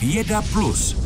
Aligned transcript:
Věda 0.00 0.42
Plus. 0.52 0.96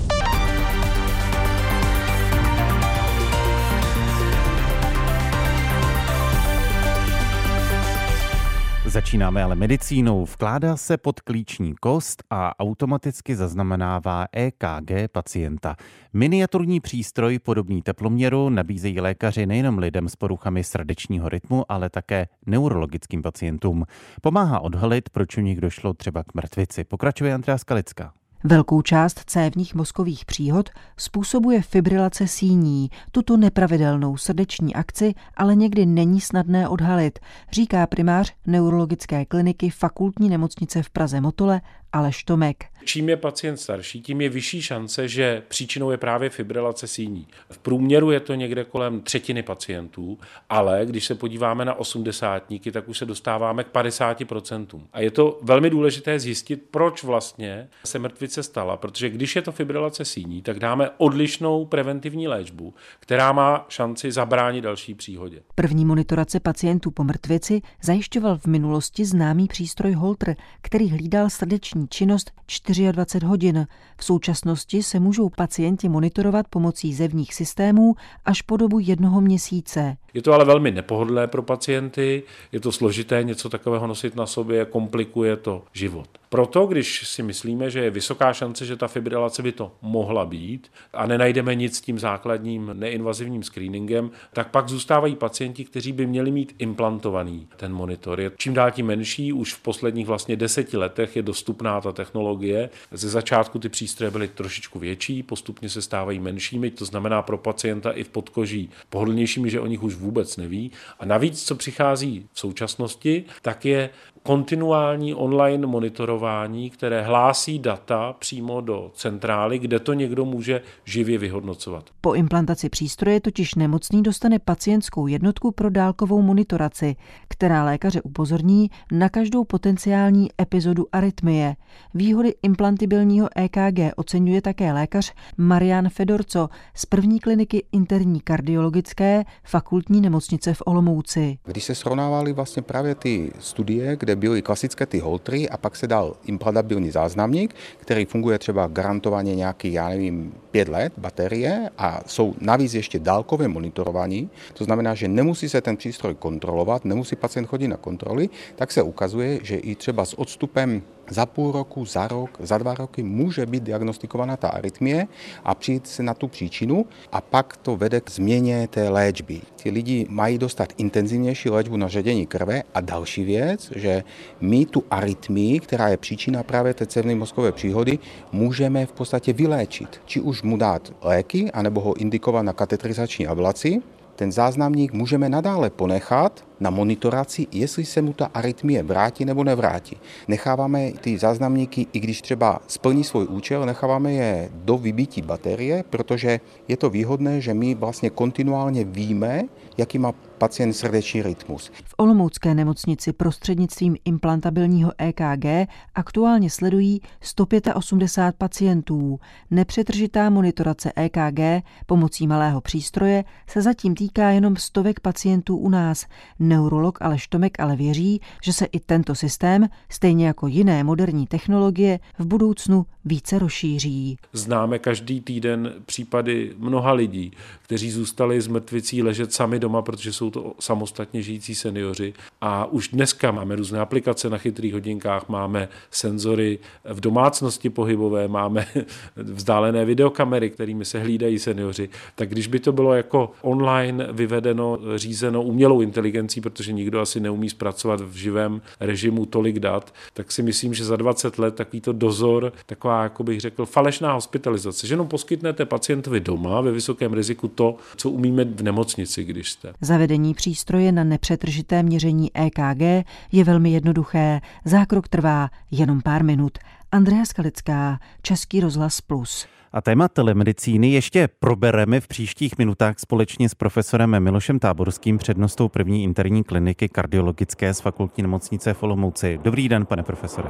Začínáme 8.87 9.43
ale 9.43 9.55
medicínou. 9.55 10.25
Vkládá 10.25 10.77
se 10.77 10.97
pod 10.97 11.21
klíční 11.21 11.75
kost 11.75 12.23
a 12.31 12.61
automaticky 12.61 13.37
zaznamenává 13.37 14.27
EKG 14.33 15.13
pacienta. 15.13 15.77
Miniaturní 16.13 16.81
přístroj 16.81 17.39
podobný 17.39 17.83
teploměru 17.83 18.49
nabízejí 18.49 19.01
lékaři 19.01 19.47
nejenom 19.47 19.79
lidem 19.79 20.09
s 20.09 20.17
poruchami 20.17 20.65
srdečního 20.65 21.29
rytmu, 21.29 21.65
ale 21.69 21.91
také 21.91 22.29
neurologickým 22.47 23.23
pacientům. 23.23 23.85
Pomáhá 24.23 24.61
odhalit, 24.61 25.11
proč 25.11 25.37
u 25.37 25.41
nich 25.41 25.61
došlo 25.61 25.95
třeba 25.95 26.25
k 26.25 26.35
mrtvici. 26.35 26.85
Pokračuje 26.85 27.35
Andrea 27.35 27.59
Skalická. 27.59 28.13
Velkou 28.45 28.83
část 28.83 29.21
cévních 29.27 29.75
mozkových 29.75 30.25
příhod 30.25 30.71
způsobuje 30.97 31.63
fibrilace 31.63 32.29
síní. 32.29 32.91
Tuto 33.11 33.37
nepravidelnou 33.37 34.17
srdeční 34.17 34.75
akci 34.75 35.15
ale 35.37 35.55
někdy 35.55 35.87
není 35.87 36.21
snadné 36.21 36.69
odhalit, 36.69 37.19
říká 37.53 37.87
primář 37.87 38.35
neurologické 38.47 39.25
kliniky 39.25 39.71
fakultní 39.71 40.29
nemocnice 40.29 40.83
v 40.83 40.91
Praze 40.91 41.21
Motole 41.21 41.61
Aleš 41.93 42.25
Tomek. 42.25 42.72
Čím 42.85 43.09
je 43.09 43.17
pacient 43.17 43.57
starší, 43.57 44.03
tím 44.03 44.21
je 44.21 44.29
vyšší 44.29 44.63
šance, 44.63 45.09
že 45.09 45.43
příčinou 45.49 45.91
je 45.91 45.97
právě 45.97 46.31
fibrilace 46.31 46.87
síní. 46.87 47.27
V 47.51 47.59
průměru 47.59 48.11
je 48.11 48.21
to 48.21 48.35
někde 48.35 48.65
kolem 48.65 49.01
třetiny 49.01 49.43
pacientů, 49.43 50.19
ale 50.51 50.87
když 50.87 51.05
se 51.05 51.15
podíváme 51.15 51.65
na 51.65 51.75
osmdesátníky, 51.75 52.73
tak 52.73 52.89
už 52.89 52.99
se 52.99 53.07
dostáváme 53.07 53.65
k 53.65 53.73
50%. 53.73 54.81
A 54.93 55.01
je 55.01 55.11
to 55.11 55.39
velmi 55.43 55.71
důležité 55.71 56.19
zjistit, 56.19 56.63
proč 56.71 57.05
vlastně 57.05 57.69
se 57.85 57.99
mrtvice 57.99 58.43
stala, 58.43 58.77
protože 58.77 59.11
když 59.11 59.37
je 59.37 59.43
to 59.43 59.53
fibrilace 59.53 60.05
síní, 60.05 60.43
tak 60.43 60.59
dáme 60.59 60.91
odlišnou 60.97 61.65
preventivní 61.65 62.29
léčbu, 62.29 62.75
která 63.01 63.33
má 63.33 63.67
šanci 63.69 64.13
zabránit 64.13 64.61
další 64.61 64.95
příhodě. 64.95 65.43
První 65.55 65.85
monitorace 65.85 66.41
pacientů 66.41 66.91
po 66.91 67.05
mrtvici 67.05 67.63
zajišťoval 67.83 68.39
v 68.39 68.47
minulosti 68.47 69.05
známý 69.05 69.49
přístroj 69.49 69.93
Holter, 69.93 70.37
který 70.63 70.91
hlídal 70.91 71.31
srdeční 71.31 71.89
činnost 71.89 72.33
24 72.73 73.27
hodin. 73.27 73.67
V 73.97 74.05
současnosti 74.05 74.83
se 74.83 75.01
můžou 75.01 75.29
pacienti 75.29 75.89
monitorovat 75.89 76.49
pomocí 76.49 76.95
zevních 76.95 77.35
systémů 77.35 77.95
až 78.25 78.43
po 78.43 78.57
dobu 78.57 78.79
jednoho 78.79 79.21
měsíce. 79.21 79.97
Je 80.15 80.23
to 80.23 80.33
ale 80.33 80.45
velmi 80.45 80.71
nepohodlné 80.71 81.27
pro 81.27 81.43
pacienty, 81.43 82.23
je 82.53 82.61
to 82.61 82.73
složité 82.73 83.23
něco 83.23 83.49
takového 83.49 83.87
nosit 83.87 84.17
na 84.17 84.27
sobě, 84.27 84.65
komplikuje 84.65 85.37
to 85.37 85.63
život. 85.73 86.09
Proto, 86.29 86.67
když 86.67 87.09
si 87.09 87.23
myslíme, 87.23 87.71
že 87.71 87.81
je 87.81 87.91
vysoká 87.91 88.33
šance, 88.33 88.67
že 88.67 88.77
ta 88.77 88.89
fibrilace 88.89 89.43
by 89.43 89.53
to 89.53 89.73
mohla 89.83 90.27
být 90.27 90.71
a 90.93 91.07
nenajdeme 91.07 91.55
nic 91.55 91.77
s 91.77 91.81
tím 91.81 91.99
základním 91.99 92.71
neinvazivním 92.73 93.43
screeningem, 93.43 94.11
tak 94.33 94.51
pak 94.51 94.69
zůstávají 94.69 95.17
pacienti, 95.17 95.65
kteří 95.65 95.93
by 95.93 96.07
měli 96.07 96.31
mít 96.31 96.55
implantovaný 96.59 97.49
ten 97.57 97.73
monitor. 97.73 98.21
Je 98.21 98.31
čím 98.37 98.55
dál 98.55 98.71
tím 98.71 98.87
menší, 98.87 99.33
už 99.33 99.55
v 99.55 99.63
posledních 99.63 100.07
vlastně 100.07 100.37
deseti 100.37 100.77
letech 100.77 101.17
je 101.17 101.23
dostupná 101.23 101.81
ta 101.81 101.93
technologie. 101.93 102.62
Ze 102.91 103.09
začátku 103.09 103.59
ty 103.59 103.69
přístroje 103.69 104.11
byly 104.11 104.29
trošičku 104.29 104.79
větší, 104.79 105.23
postupně 105.23 105.69
se 105.69 105.83
stávají 105.83 106.21
menšími, 106.21 106.71
to 106.71 106.85
znamená 106.85 107.23
pro 107.23 107.39
pacienta 107.39 107.91
i 107.91 108.05
v 108.05 108.09
podkoží 108.09 108.71
pohodlnějšími, 108.91 109.51
že 109.51 109.61
o 109.61 109.67
nich 109.67 109.83
už 109.83 109.95
vůbec 109.95 110.37
neví. 110.37 110.71
A 111.01 111.05
navíc, 111.05 111.45
co 111.45 111.55
přichází 111.55 112.27
v 112.33 112.41
současnosti, 112.41 113.25
tak 113.43 113.65
je 113.65 113.91
kontinuální 114.23 115.15
online 115.15 115.67
monitorování, 115.67 116.71
které 116.71 117.03
hlásí 117.03 117.59
data 117.59 118.13
přímo 118.13 118.61
do 118.61 118.91
centrály, 118.95 119.59
kde 119.59 119.81
to 119.81 119.93
někdo 119.95 120.25
může 120.25 120.63
živě 120.85 121.19
vyhodnocovat. 121.19 121.91
Po 122.01 122.15
implantaci 122.15 122.69
přístroje 122.69 123.21
totiž 123.21 123.55
nemocný 123.55 124.03
dostane 124.03 124.39
pacientskou 124.39 125.07
jednotku 125.07 125.51
pro 125.51 125.71
dálkovou 125.71 126.23
monitoraci, 126.23 126.97
která 127.29 127.65
lékaře 127.65 128.03
upozorní 128.03 128.71
na 128.93 129.09
každou 129.09 129.45
potenciální 129.45 130.29
epizodu 130.41 130.87
arytmie. 130.93 131.57
Výhody 131.95 132.35
implantibilního 132.53 133.29
EKG 133.37 133.97
oceňuje 133.97 134.43
také 134.43 134.73
lékař 134.73 135.13
Marian 135.37 135.89
Fedorco 135.89 136.49
z 136.75 136.87
první 136.87 137.21
kliniky 137.21 137.65
interní 137.73 138.21
kardiologické 138.21 139.25
fakultní 139.45 140.01
nemocnice 140.01 140.55
v 140.55 140.63
Olomouci. 140.67 141.39
Když 141.45 141.65
se 141.65 141.75
srovnávaly 141.75 142.33
vlastně 142.33 142.63
právě 142.63 142.95
ty 142.95 143.33
studie, 143.39 143.97
kde 143.97 144.17
byly 144.17 144.43
klasické 144.43 144.87
ty 144.87 144.99
holtry 144.99 145.49
a 145.49 145.57
pak 145.57 145.77
se 145.77 145.87
dal 145.87 146.17
implantabilní 146.25 146.91
záznamník, 146.91 147.55
který 147.79 148.05
funguje 148.05 148.39
třeba 148.39 148.67
garantovaně 148.67 149.35
nějaký, 149.35 149.73
já 149.73 149.89
nevím, 149.89 150.33
pět 150.51 150.69
let 150.69 150.93
baterie 150.99 151.71
a 151.79 152.01
jsou 152.07 152.35
navíc 152.41 152.75
ještě 152.75 152.99
dálkové 152.99 153.49
monitorování, 153.49 154.31
to 154.55 154.65
znamená, 154.65 154.95
že 154.95 155.09
nemusí 155.09 155.49
se 155.49 155.61
ten 155.61 155.77
přístroj 155.77 156.15
kontrolovat, 156.15 156.85
nemusí 156.85 157.17
pacient 157.17 157.47
chodit 157.47 157.69
na 157.69 157.77
kontroly, 157.77 158.29
tak 158.57 158.73
se 158.73 158.83
ukazuje, 158.83 159.41
že 159.43 159.57
i 159.57 159.75
třeba 159.75 160.05
s 160.05 160.19
odstupem 160.19 160.83
za 161.13 161.27
půl 161.27 161.53
roku, 161.53 161.85
za 161.85 162.09
rok, 162.09 162.31
za 162.41 162.59
dva 162.59 162.75
roky 162.75 163.03
může 163.03 163.47
být 163.47 163.63
diagnostikovaná 163.63 164.37
ta 164.37 164.49
arytmie 164.49 165.07
a 165.45 165.55
přijít 165.55 165.87
se 165.87 166.03
na 166.03 166.15
tu 166.15 166.29
příčinu 166.29 166.87
a 167.13 167.21
pak 167.21 167.57
to 167.57 167.77
vede 167.77 168.01
k 168.01 168.11
změně 168.11 168.69
té 168.69 168.89
léčby. 168.89 169.41
Ti 169.57 169.71
lidi 169.71 170.07
mají 170.09 170.39
dostat 170.39 170.73
intenzivnější 170.77 171.51
léčbu 171.51 171.77
na 171.77 171.89
ředění 171.89 172.27
krve 172.27 172.63
a 172.75 172.81
další 172.81 173.25
věc, 173.25 173.73
že 173.77 174.05
my 174.41 174.67
tu 174.67 174.85
arytmii, 174.91 175.61
která 175.61 175.89
je 175.89 175.97
příčina 175.97 176.43
právě 176.43 176.75
té 176.75 176.87
cévní 176.87 177.15
mozkové 177.15 177.53
příhody, 177.53 177.99
můžeme 178.33 178.87
v 178.87 178.93
podstatě 178.93 179.33
vyléčit. 179.33 180.01
Či 180.05 180.21
už 180.21 180.43
mu 180.43 180.57
dát 180.57 180.93
léky, 181.03 181.51
anebo 181.51 181.81
ho 181.81 181.95
indikovat 181.95 182.43
na 182.43 182.53
katetrizační 182.53 183.27
ablaci, 183.27 183.83
ten 184.23 184.33
záznamník 184.33 184.93
můžeme 184.93 185.29
nadále 185.29 185.71
ponechat 185.71 186.45
na 186.61 186.71
monitoraci, 186.71 187.47
jestli 187.53 187.85
se 187.85 188.03
mu 188.03 188.13
ta 188.13 188.31
arytmie 188.35 188.83
vrátí 188.83 189.25
nebo 189.25 189.45
nevrátí. 189.45 189.97
Necháváme 190.29 190.93
ty 190.93 191.19
záznamníky, 191.19 191.87
i 191.93 192.01
když 192.01 192.23
třeba 192.23 192.63
splní 192.67 193.05
svůj 193.05 193.27
účel, 193.27 193.67
necháváme 193.67 194.13
je 194.13 194.49
do 194.55 194.79
vybití 194.79 195.23
baterie, 195.23 195.85
protože 195.91 196.41
je 196.69 196.77
to 196.77 196.91
výhodné, 196.91 197.41
že 197.41 197.55
my 197.55 197.75
vlastně 197.75 198.11
kontinuálně 198.11 198.85
víme, 198.85 199.43
jaký 199.79 199.99
má 199.99 200.13
pacient 200.43 200.73
srdeční 200.73 201.23
rytmus. 201.23 201.71
V 201.85 201.95
Olomoucké 201.97 202.55
nemocnici 202.55 203.13
prostřednictvím 203.13 203.97
implantabilního 204.05 204.93
EKG 204.99 205.71
aktuálně 205.95 206.51
sledují 206.51 207.01
185 207.21 208.39
pacientů. 208.39 209.21
Nepřetržitá 209.51 210.31
monitorace 210.31 210.93
EKG 210.97 211.65
pomocí 211.87 212.27
malého 212.27 212.61
přístroje 212.61 213.25
se 213.47 213.63
zatím 213.63 213.95
týká 213.95 214.31
jenom 214.31 214.57
stovek 214.57 215.01
pacientů 215.01 215.57
u 215.57 215.69
nás. 215.69 216.07
Neurolog 216.39 217.03
Aleš 217.03 217.29
Tomek 217.29 217.61
ale 217.61 217.77
věří, 217.77 218.21
že 218.43 218.53
se 218.53 218.65
i 218.65 218.81
tento 218.81 219.15
systém, 219.15 219.69
stejně 219.89 220.27
jako 220.27 220.47
jiné 220.47 220.85
moderní 220.85 221.27
technologie, 221.27 221.99
v 222.19 222.27
budoucnu 222.27 222.87
více 223.05 223.39
rozšíří. 223.39 224.17
Známe 224.33 224.79
každý 224.79 225.21
týden 225.21 225.73
případy 225.87 226.53
mnoha 226.59 226.93
lidí, 226.93 227.33
kteří 227.63 227.91
zůstali 227.91 228.41
z 228.41 228.47
mrtvicí 228.47 229.03
ležet 229.03 229.33
sami 229.33 229.59
doma, 229.59 229.83
protože 229.83 230.13
jsou 230.13 230.32
to 230.33 230.53
samostatně 230.61 231.23
žijící 231.23 231.55
seniori. 231.55 232.15
A 232.41 232.67
už 232.67 232.89
dneska 232.89 233.31
máme 233.31 233.57
různé 233.57 233.81
aplikace 233.81 234.31
na 234.31 234.39
chytrých 234.39 234.73
hodinkách, 234.73 235.29
máme 235.29 235.69
senzory 235.91 236.59
v 236.85 237.01
domácnosti 237.01 237.71
pohybové, 237.71 238.29
máme 238.29 238.67
vzdálené 239.17 239.85
videokamery, 239.85 240.51
kterými 240.51 240.85
se 240.85 241.01
hlídají 241.01 241.39
seniori. 241.39 241.89
Tak 242.15 242.29
když 242.29 242.47
by 242.47 242.59
to 242.61 242.73
bylo 242.73 242.95
jako 242.95 243.33
online 243.43 244.09
vyvedeno, 244.13 244.79
řízeno 244.97 245.43
umělou 245.43 245.81
inteligencí, 245.81 246.41
protože 246.41 246.73
nikdo 246.73 247.01
asi 247.01 247.21
neumí 247.21 247.51
zpracovat 247.51 248.01
v 248.01 248.15
živém 248.15 248.61
režimu 248.81 249.27
tolik 249.27 249.59
dat, 249.59 249.95
tak 250.15 250.33
si 250.33 250.43
myslím, 250.43 250.75
že 250.75 250.85
za 250.85 250.97
20 250.97 251.39
let 251.39 251.55
takovýto 251.55 251.93
dozor, 251.93 252.53
taková, 252.67 253.03
jako 253.03 253.25
bych 253.25 253.41
řekl, 253.41 253.67
falešná 253.67 254.13
hospitalizace, 254.13 254.87
že 254.87 254.93
jenom 254.95 255.09
poskytnete 255.09 255.65
pacientovi 255.65 256.21
doma 256.21 256.61
ve 256.61 256.73
vysokém 256.73 257.13
riziku 257.13 257.49
to, 257.49 257.77
co 257.97 258.11
umíme 258.11 258.45
v 258.45 258.63
nemocnici, 258.63 259.25
když 259.25 259.51
jste. 259.51 259.73
Zavedení 259.81 260.12
přístroje 260.35 260.93
na 260.93 261.05
nepřetržité 261.05 261.83
měření 261.83 262.31
EKG 262.35 263.07
je 263.33 263.45
velmi 263.45 263.71
jednoduché. 263.71 264.41
Zákrok 264.65 265.09
trvá 265.09 265.51
jenom 265.71 266.01
pár 266.01 266.25
minut. 266.25 266.59
Andrea 266.93 267.25
Skalická, 267.25 267.99
Český 268.23 268.61
rozhlas 268.61 269.01
Plus. 269.01 269.47
A 269.73 269.81
téma 269.81 270.09
telemedicíny 270.09 270.89
ještě 270.89 271.29
probereme 271.39 272.01
v 272.01 272.09
příštích 272.09 272.59
minutách 272.59 272.99
společně 272.99 273.49
s 273.49 273.55
profesorem 273.55 274.21
Milošem 274.21 274.59
Táborským, 274.59 275.19
přednostou 275.19 275.69
první 275.69 276.03
interní 276.03 276.45
kliniky 276.45 276.89
kardiologické 276.89 277.75
z 277.75 277.81
fakultní 277.81 278.23
nemocnice 278.23 278.75
v 278.75 278.83
Olomouci. 278.83 279.39
Dobrý 279.43 279.69
den, 279.69 279.87
pane 279.87 280.03
profesore. 280.03 280.49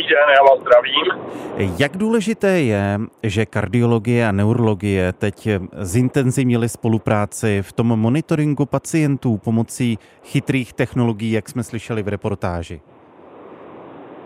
Dobrý 0.00 0.14
den, 0.14 0.28
já 0.36 0.42
vás 0.42 0.60
zdravím. 0.60 1.06
Jak 1.78 1.96
důležité 1.96 2.48
je, 2.48 2.98
že 3.22 3.46
kardiologie 3.46 4.26
a 4.26 4.32
neurologie 4.32 5.12
teď 5.12 5.48
zintenzivnili 5.72 6.68
spolupráci 6.68 7.62
v 7.62 7.72
tom 7.72 7.86
monitoringu 7.86 8.66
pacientů 8.66 9.38
pomocí 9.44 9.98
chytrých 10.24 10.72
technologií, 10.72 11.32
jak 11.32 11.48
jsme 11.48 11.62
slyšeli 11.62 12.02
v 12.02 12.08
reportáži? 12.08 12.80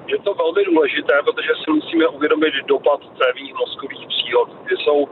Je 0.06 0.18
to 0.18 0.34
velmi 0.34 0.64
důležité, 0.64 1.14
protože 1.24 1.52
si 1.64 1.70
musíme 1.70 2.06
uvědomit 2.06 2.54
dopad 2.66 3.00
cévních 3.18 3.54
mozkových 3.54 4.08
příhod, 4.08 4.48
kdy 4.64 4.76
jsou 4.76 5.08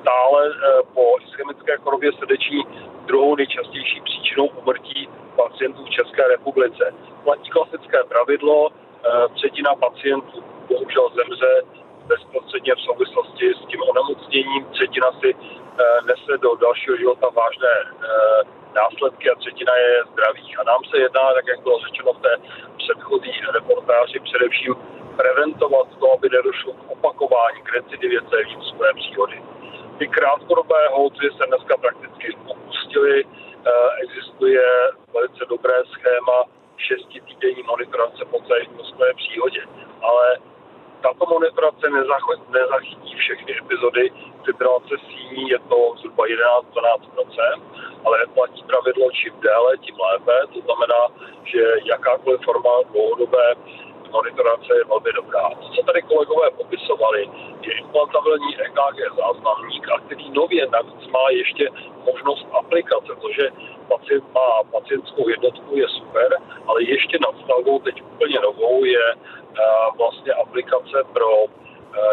stále 0.00 0.40
eh, 0.48 0.82
po 0.94 1.04
ischemické 1.26 1.76
chorobě 1.76 2.12
srdeční 2.12 2.62
druhou 3.06 3.36
nejčastější 3.36 4.00
příčinou 4.04 4.46
umrtí 4.46 5.08
pacientů 5.36 5.84
v 5.84 5.90
České 5.90 6.28
republice. 6.28 6.94
Platí 7.24 7.50
klasické 7.50 7.98
pravidlo, 8.08 8.68
třetina 9.34 9.74
pacientů 9.74 10.44
bohužel 10.68 11.10
zemře 11.14 11.62
bezprostředně 12.06 12.74
v 12.74 12.80
souvislosti 12.80 13.54
s 13.54 13.66
tím 13.66 13.80
onemocněním, 13.90 14.64
třetina 14.64 15.12
si 15.20 15.34
eh, 15.34 15.84
nese 16.04 16.38
do 16.38 16.56
dalšího 16.56 16.96
života 16.96 17.28
vážné 17.28 17.74
následky 18.74 19.30
a 19.30 19.34
třetina 19.34 19.74
je 19.76 20.04
zdravých. 20.12 20.60
A 20.60 20.62
nám 20.64 20.80
se 20.90 20.98
jedná, 20.98 21.34
tak 21.34 21.46
jak 21.46 21.60
bylo 21.62 21.78
řečeno 21.78 22.12
v 22.12 22.22
té 22.26 22.32
předchozí 22.76 23.32
reportáži, 23.54 24.20
především 24.20 24.74
preventovat 25.16 25.88
to, 26.00 26.12
aby 26.12 26.28
nedošlo 26.28 26.72
k 26.72 26.90
opakování, 26.90 27.62
k 27.62 27.72
recidivě 27.72 28.20
cévní 28.30 28.56
své 28.70 28.94
příhody. 28.94 29.42
Ty 29.98 30.08
krátkodobé 30.08 30.88
holty 30.92 31.26
se 31.36 31.46
dneska 31.46 31.76
prakticky 31.76 32.36
opustily. 32.46 33.24
Eh, 33.24 33.70
existuje 34.02 34.62
velice 35.14 35.44
dobré 35.48 35.74
schéma 35.84 36.38
šestitýdenní 36.92 37.62
monitorace 37.62 38.24
po 38.24 38.38
celé 38.46 38.60
mozkové 38.76 39.14
příhodě. 39.14 39.62
Ale 40.02 40.38
tato 41.02 41.26
monitorace 41.26 41.86
nezachytí 42.48 43.14
všechny 43.16 43.58
epizody 43.58 44.12
fibrilace 44.44 44.94
síní, 45.08 45.48
je 45.48 45.58
to 45.58 45.94
zhruba 45.98 46.24
11-12%, 46.26 47.62
ale 48.04 48.26
platí 48.34 48.64
pravidlo 48.66 49.10
čím 49.10 49.34
déle, 49.40 49.78
tím 49.78 49.96
lépe. 50.00 50.32
To 50.52 50.60
znamená, 50.60 51.02
že 51.44 51.62
jakákoliv 51.84 52.40
forma 52.40 52.70
dlouhodobé 52.92 53.54
monitorace 54.12 54.70
je 54.76 54.84
velmi 54.84 55.12
dobrá. 55.12 55.50
To, 55.50 55.68
co 55.74 55.82
tady 55.82 56.02
kolegové 56.02 56.50
popisovali, 56.50 57.30
je 57.62 57.72
implantabilní 57.72 58.60
EKG 58.60 58.98
záznamník, 59.16 59.88
a 59.88 59.98
který 59.98 60.30
nově 60.30 60.66
navíc 60.66 61.06
má 61.06 61.30
ještě 61.30 61.68
možnost 62.04 62.46
aplikace, 62.52 63.06
protože 63.20 63.50
pacient 63.88 64.24
má 64.34 64.48
pacientskou 64.70 65.28
jednotku, 65.28 65.76
je 65.76 65.88
super, 65.88 66.28
ale 66.66 66.82
ještě 66.82 67.18
nad 67.20 67.34
stavbou 67.44 67.78
teď 67.78 68.02
úplně 68.02 68.38
novou 68.40 68.84
je 68.84 69.14
uh, 69.14 69.96
vlastně 69.96 70.32
aplikace 70.32 70.98
pro 71.12 71.44
uh, 71.44 71.48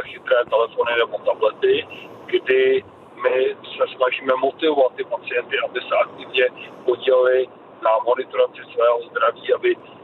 chytré 0.03 0.35
telefony 0.49 0.91
nebo 0.97 1.17
tablety, 1.17 1.87
kdy 2.25 2.83
my 3.23 3.55
se 3.77 3.83
snažíme 3.95 4.33
motivovat 4.41 4.93
ty 4.95 5.03
pacienty, 5.03 5.55
aby 5.65 5.79
se 5.79 5.95
aktivně 5.95 6.45
podělili 6.85 7.47
na 7.83 7.91
monitoraci 8.05 8.61
svého 8.73 8.99
zdraví, 9.09 9.53
aby 9.53 9.75
Eh, 9.75 9.98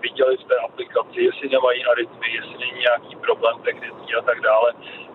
viděli 0.00 0.36
v 0.36 0.44
té 0.44 0.56
aplikaci, 0.56 1.20
jestli 1.20 1.48
nemají 1.48 1.84
arytmy, 1.84 2.28
jestli 2.34 2.56
není 2.58 2.80
nějaký 2.80 3.16
problém 3.16 3.62
technický 3.62 4.14
a 4.14 4.22
tak 4.22 4.40
dále. 4.40 4.72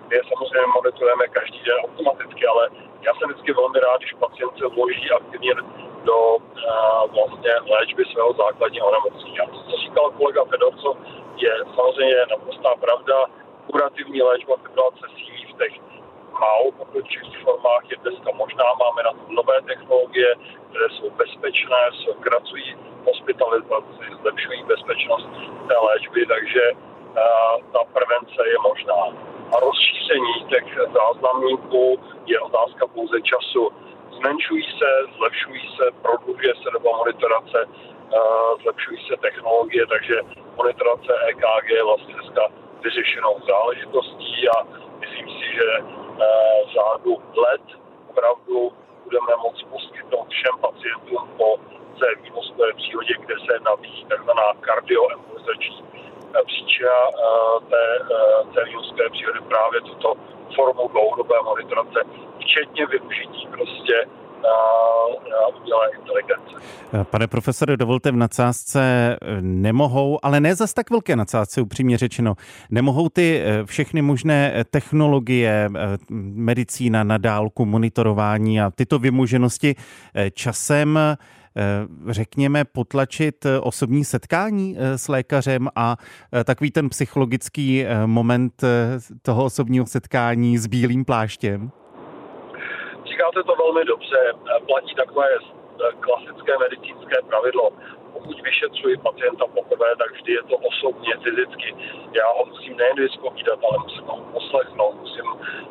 My 0.08 0.16
je 0.16 0.22
samozřejmě 0.32 0.68
monitorujeme 0.76 1.28
každý 1.28 1.60
den 1.60 1.78
automaticky, 1.84 2.48
ale 2.48 2.70
já 3.02 3.12
jsem 3.16 3.30
vždycky 3.30 3.54
velmi 3.54 3.80
rád, 3.80 3.98
když 3.98 4.14
pacient 4.14 4.58
se 4.58 4.68
vloží 4.68 5.12
aktivně 5.12 5.54
do 6.04 6.18
uh, 6.36 7.14
vlastně 7.16 7.52
léčby 7.76 8.04
svého 8.06 8.34
základního 8.34 8.88
onemocnění. 8.88 9.40
A 9.40 9.46
to, 9.46 9.60
co 9.70 9.78
říkal 9.78 10.12
kolega 10.12 10.46
Fedorco, 10.46 10.98
je 11.38 11.54
samozřejmě 11.76 12.18
naprostá 12.30 12.76
pravda. 12.80 13.26
Kurativní 13.72 14.22
léčba 14.22 14.56
fibrilace 14.58 15.06
síní 15.16 15.46
v 15.46 15.58
těch 15.58 15.74
málo 16.40 16.72
pokročilých 16.72 17.38
formách 17.44 17.84
je 17.92 17.98
dneska 17.98 18.30
možná. 18.36 18.64
Máme 18.84 19.04
na 19.04 19.12
to 19.12 19.24
nové 19.30 19.62
technologie, 19.62 20.36
které 20.70 20.86
jsou 20.90 21.10
bezpečné, 21.10 21.82
zkracují 22.20 22.78
hospitalizaci, 23.06 24.06
zlepšují 24.22 24.64
bezpečnost 24.64 25.28
té 25.68 25.76
léčby, 25.88 26.26
takže 26.26 26.72
ta 27.74 27.80
prevence 27.94 28.42
je 28.54 28.58
možná. 28.70 29.02
A 29.54 29.60
rozšíření 29.60 30.34
těch 30.50 30.66
záznamníků 30.94 32.00
je 32.26 32.40
otázka 32.40 32.88
pouze 32.88 33.22
času. 33.22 33.72
Zmenšují 34.18 34.64
se, 34.80 34.90
zlepšují 35.18 35.76
se, 35.78 35.92
prodlužuje 36.02 36.54
se 36.64 36.70
doba 36.74 36.98
monitorace, 36.98 37.60
zlepšují 38.62 39.08
se 39.08 39.18
technologie, 39.18 39.86
takže 39.88 40.16
monitorace 40.56 41.14
EKG 41.30 41.70
je 41.70 41.84
vlastně 41.84 42.14
dneska 42.14 42.42
vyřešenou 42.82 43.40
záležitostí 43.48 44.50
a 44.50 44.68
myslím 45.00 45.30
si, 45.30 45.46
že 45.58 45.68
řádu 46.74 47.18
let 47.36 47.62
opravdu 48.10 48.72
budeme 49.04 49.34
moct 49.44 49.64
poskytnout 49.64 50.28
všem 50.30 50.56
pacientům 50.62 51.30
po 51.38 51.60
té 52.00 52.22
výmozkové 52.22 52.74
příhodě, 52.74 53.14
kde 53.20 53.36
se 53.46 53.60
nabízí 53.60 54.06
tzv. 54.06 54.32
kardioembolizační 54.60 55.84
eh, 56.36 56.44
příčina 56.46 57.00
eh, 57.10 57.60
té, 57.70 57.86
eh, 58.02 58.54
té 58.54 58.66
výmozkové 58.66 59.10
příhody 59.10 59.40
právě 59.42 59.82
tuto 59.82 60.14
formu 60.56 60.88
dlouhodobé 60.88 61.36
monitorace, 61.44 62.00
včetně 62.40 62.86
využití 62.86 63.48
prostě 63.52 64.06
umělé 65.60 65.90
inteligence. 66.00 66.66
Pane 67.04 67.28
profesore, 67.28 67.78
dovolte 67.78 68.12
v 68.12 68.16
nadsázce 68.16 69.18
nemohou, 69.42 70.20
ale 70.24 70.40
ne 70.40 70.56
zas 70.56 70.74
tak 70.74 70.90
velké 70.90 71.16
nadsázce, 71.16 71.62
upřímně 71.62 71.98
řečeno, 71.98 72.36
nemohou 72.70 73.10
ty 73.10 73.44
všechny 73.66 74.02
možné 74.02 74.66
technologie, 74.72 75.70
medicína 76.10 77.04
na 77.04 77.18
dálku, 77.18 77.66
monitorování 77.66 78.62
a 78.62 78.72
tyto 78.72 79.00
vymoženosti 79.00 79.76
časem 80.34 81.00
Eh, 81.56 82.12
řekněme, 82.12 82.66
potlačit 82.66 83.46
eh, 83.46 83.60
osobní 83.60 84.06
setkání 84.06 84.76
eh, 84.78 84.98
s 84.98 85.08
lékařem 85.08 85.70
a 85.76 85.98
takový 86.44 86.72
ten 86.72 86.90
psychologický 86.90 87.86
moment 88.06 88.64
toho 89.22 89.46
osobního 89.46 89.86
setkání 89.86 90.58
s 90.58 90.68
bílým 90.68 91.06
pláštěm? 91.06 91.72
Říkáte 93.34 93.48
to 93.48 93.56
velmi 93.56 93.86
dobře. 93.86 94.34
Platí 94.68 94.96
takové 94.96 95.28
klasické 96.00 96.58
medicínské 96.58 97.16
pravidlo 97.28 97.72
pokud 98.14 98.42
vyšetřuji 98.42 98.98
pacienta 98.98 99.46
poprvé, 99.48 99.96
tak 99.98 100.12
vždy 100.12 100.34
je 100.34 100.44
to 100.44 100.56
osobně, 100.58 101.14
fyzicky. 101.24 101.76
Já 102.12 102.28
ho 102.38 102.46
musím 102.46 102.78
nejen 102.78 102.96
vyspovídat, 102.96 103.60
ale 103.70 103.78
musím 103.84 104.06
ho 104.06 104.18
poslechnout, 104.34 104.94
musím 104.96 105.26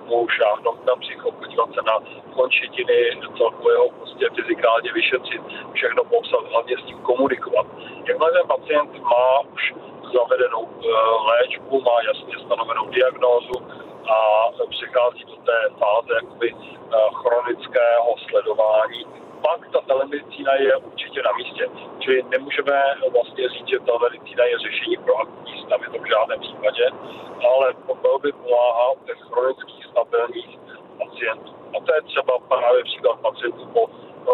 mu 0.04 0.28
šáhnout 0.28 0.86
na 0.86 0.96
psycho, 0.96 1.32
podívat 1.32 1.68
se 1.74 1.80
na 1.86 1.96
končetiny, 2.34 3.20
celkově 3.38 3.76
ho 3.76 3.90
prostě 3.90 4.26
fyzikálně 4.34 4.92
vyšetřit, 4.92 5.42
všechno 5.72 6.04
popsat, 6.04 6.44
hlavně 6.50 6.76
s 6.76 6.86
tím 6.86 6.98
komunikovat. 6.98 7.66
Jakmile 8.08 8.32
ten 8.32 8.46
pacient 8.46 9.02
má 9.02 9.40
už 9.54 9.74
zavedenou 10.14 10.68
eh, 10.70 10.88
léčbu, 11.30 11.80
má 11.80 11.96
jasně 12.08 12.44
stanovenou 12.46 12.86
diagnózu 12.90 13.56
a 14.08 14.18
přechází 14.70 15.24
do 15.24 15.36
té 15.36 15.58
fáze 15.78 16.14
jakoby 16.14 16.54
eh, 16.54 16.96
chronického 17.14 18.10
sledování, 18.28 19.06
pak 19.42 19.60
ta 19.72 19.80
telemedicína 19.80 20.54
je 20.54 20.76
určitě 20.76 21.22
na 21.22 21.32
místě. 21.32 21.68
Čili 21.98 22.22
nemůžeme 22.22 22.82
vlastně 23.12 23.48
říct, 23.48 23.68
že 23.68 23.78
telemedicína 23.78 24.44
je 24.44 24.58
řešení 24.58 24.96
pro 24.96 25.16
akutní 25.18 25.62
stavy, 25.66 25.86
to 25.92 25.98
v 25.98 26.08
žádném 26.08 26.40
případě, 26.40 26.84
ale 27.50 27.74
velmi 28.02 28.32
pomáhá 28.32 28.90
u 28.90 29.04
těch 29.06 29.20
chronických 29.30 29.84
stabilních 29.84 30.58
pacientů. 30.98 31.52
A 31.76 31.80
to 31.84 31.94
je 31.94 32.02
třeba 32.02 32.38
právě 32.38 32.84
příklad 32.84 33.20
pacientů 33.20 33.66
po 33.66 33.90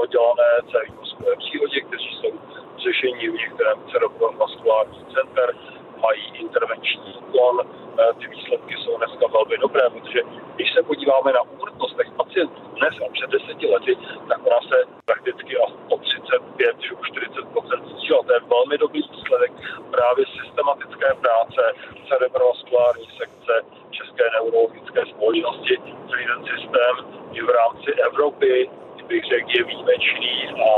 dělané 0.06 0.50
cévní 0.72 0.98
příhodě, 1.38 1.80
kteří 1.80 2.10
jsou 2.20 2.32
řešení 2.78 3.28
v 3.28 3.32
některém 3.32 3.78
cerebrovaskulární 3.92 5.04
center, 5.14 5.54
mají 6.02 6.24
intervenční 6.34 7.14
úkon. 7.18 7.60
Eh, 7.98 8.14
ty 8.18 8.26
výsledky 8.26 8.74
jsou 8.76 8.98
dneska 8.98 9.26
velmi 9.26 9.58
dobré, 9.58 9.90
protože 9.90 10.20
když 10.54 10.72
se 10.74 10.82
podíváme 11.08 11.32
na 11.38 11.42
úmrtnost 11.54 11.96
těch 11.96 12.10
pacientů 12.20 12.60
dnes 12.78 12.94
a 13.04 13.06
před 13.16 13.30
deseti 13.36 13.66
lety, 13.74 13.92
tak 14.28 14.38
ona 14.48 14.60
se 14.70 14.76
prakticky 15.10 15.52
o 15.92 15.96
35 15.98 16.76
až 17.00 17.10
40 17.10 17.44
snížila. 17.90 18.22
To 18.26 18.32
je 18.32 18.40
velmi 18.56 18.78
dobrý 18.78 19.00
výsledek 19.16 19.52
právě 19.96 20.24
systematické 20.38 21.08
práce 21.24 21.62
cerebrovaskulární 22.08 23.08
sekce 23.20 23.52
České 23.90 24.24
neurologické 24.36 25.00
společnosti. 25.12 25.74
Celý 26.08 26.24
ten 26.30 26.40
systém 26.52 26.94
i 27.38 27.40
v 27.48 27.50
rámci 27.58 27.90
Evropy, 28.08 28.70
bych 29.08 29.24
řekl, 29.32 29.48
je 29.58 29.64
výjimečný 29.64 30.34
a 30.68 30.72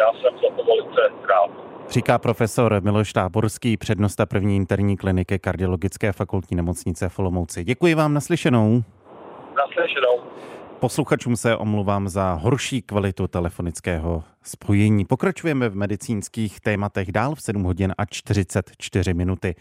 já 0.00 0.08
jsem 0.12 0.32
za 0.42 0.48
to 0.56 0.62
velice 0.70 1.02
rád. 1.30 1.50
Říká 1.90 2.18
profesor 2.18 2.82
Miloš 2.82 3.12
Táborský, 3.12 3.76
přednosta 3.76 4.26
první 4.26 4.56
interní 4.56 4.96
kliniky 4.96 5.38
kardiologické 5.38 6.12
fakultní 6.12 6.56
nemocnice 6.56 7.08
v 7.08 7.18
Olomouci. 7.18 7.64
Děkuji 7.64 7.94
vám 7.94 8.14
naslyšenou. 8.14 8.82
Naslyšenou. 9.90 10.20
Posluchačům 10.80 11.36
se 11.36 11.56
omluvám 11.56 12.08
za 12.08 12.32
horší 12.32 12.82
kvalitu 12.82 13.26
telefonického 13.28 14.24
spojení. 14.42 15.04
Pokračujeme 15.04 15.68
v 15.68 15.76
medicínských 15.76 16.60
tématech 16.60 17.12
dál 17.12 17.34
v 17.34 17.42
7 17.42 17.62
hodin 17.62 17.94
a 17.98 18.04
44 18.04 19.14
minuty. 19.14 19.54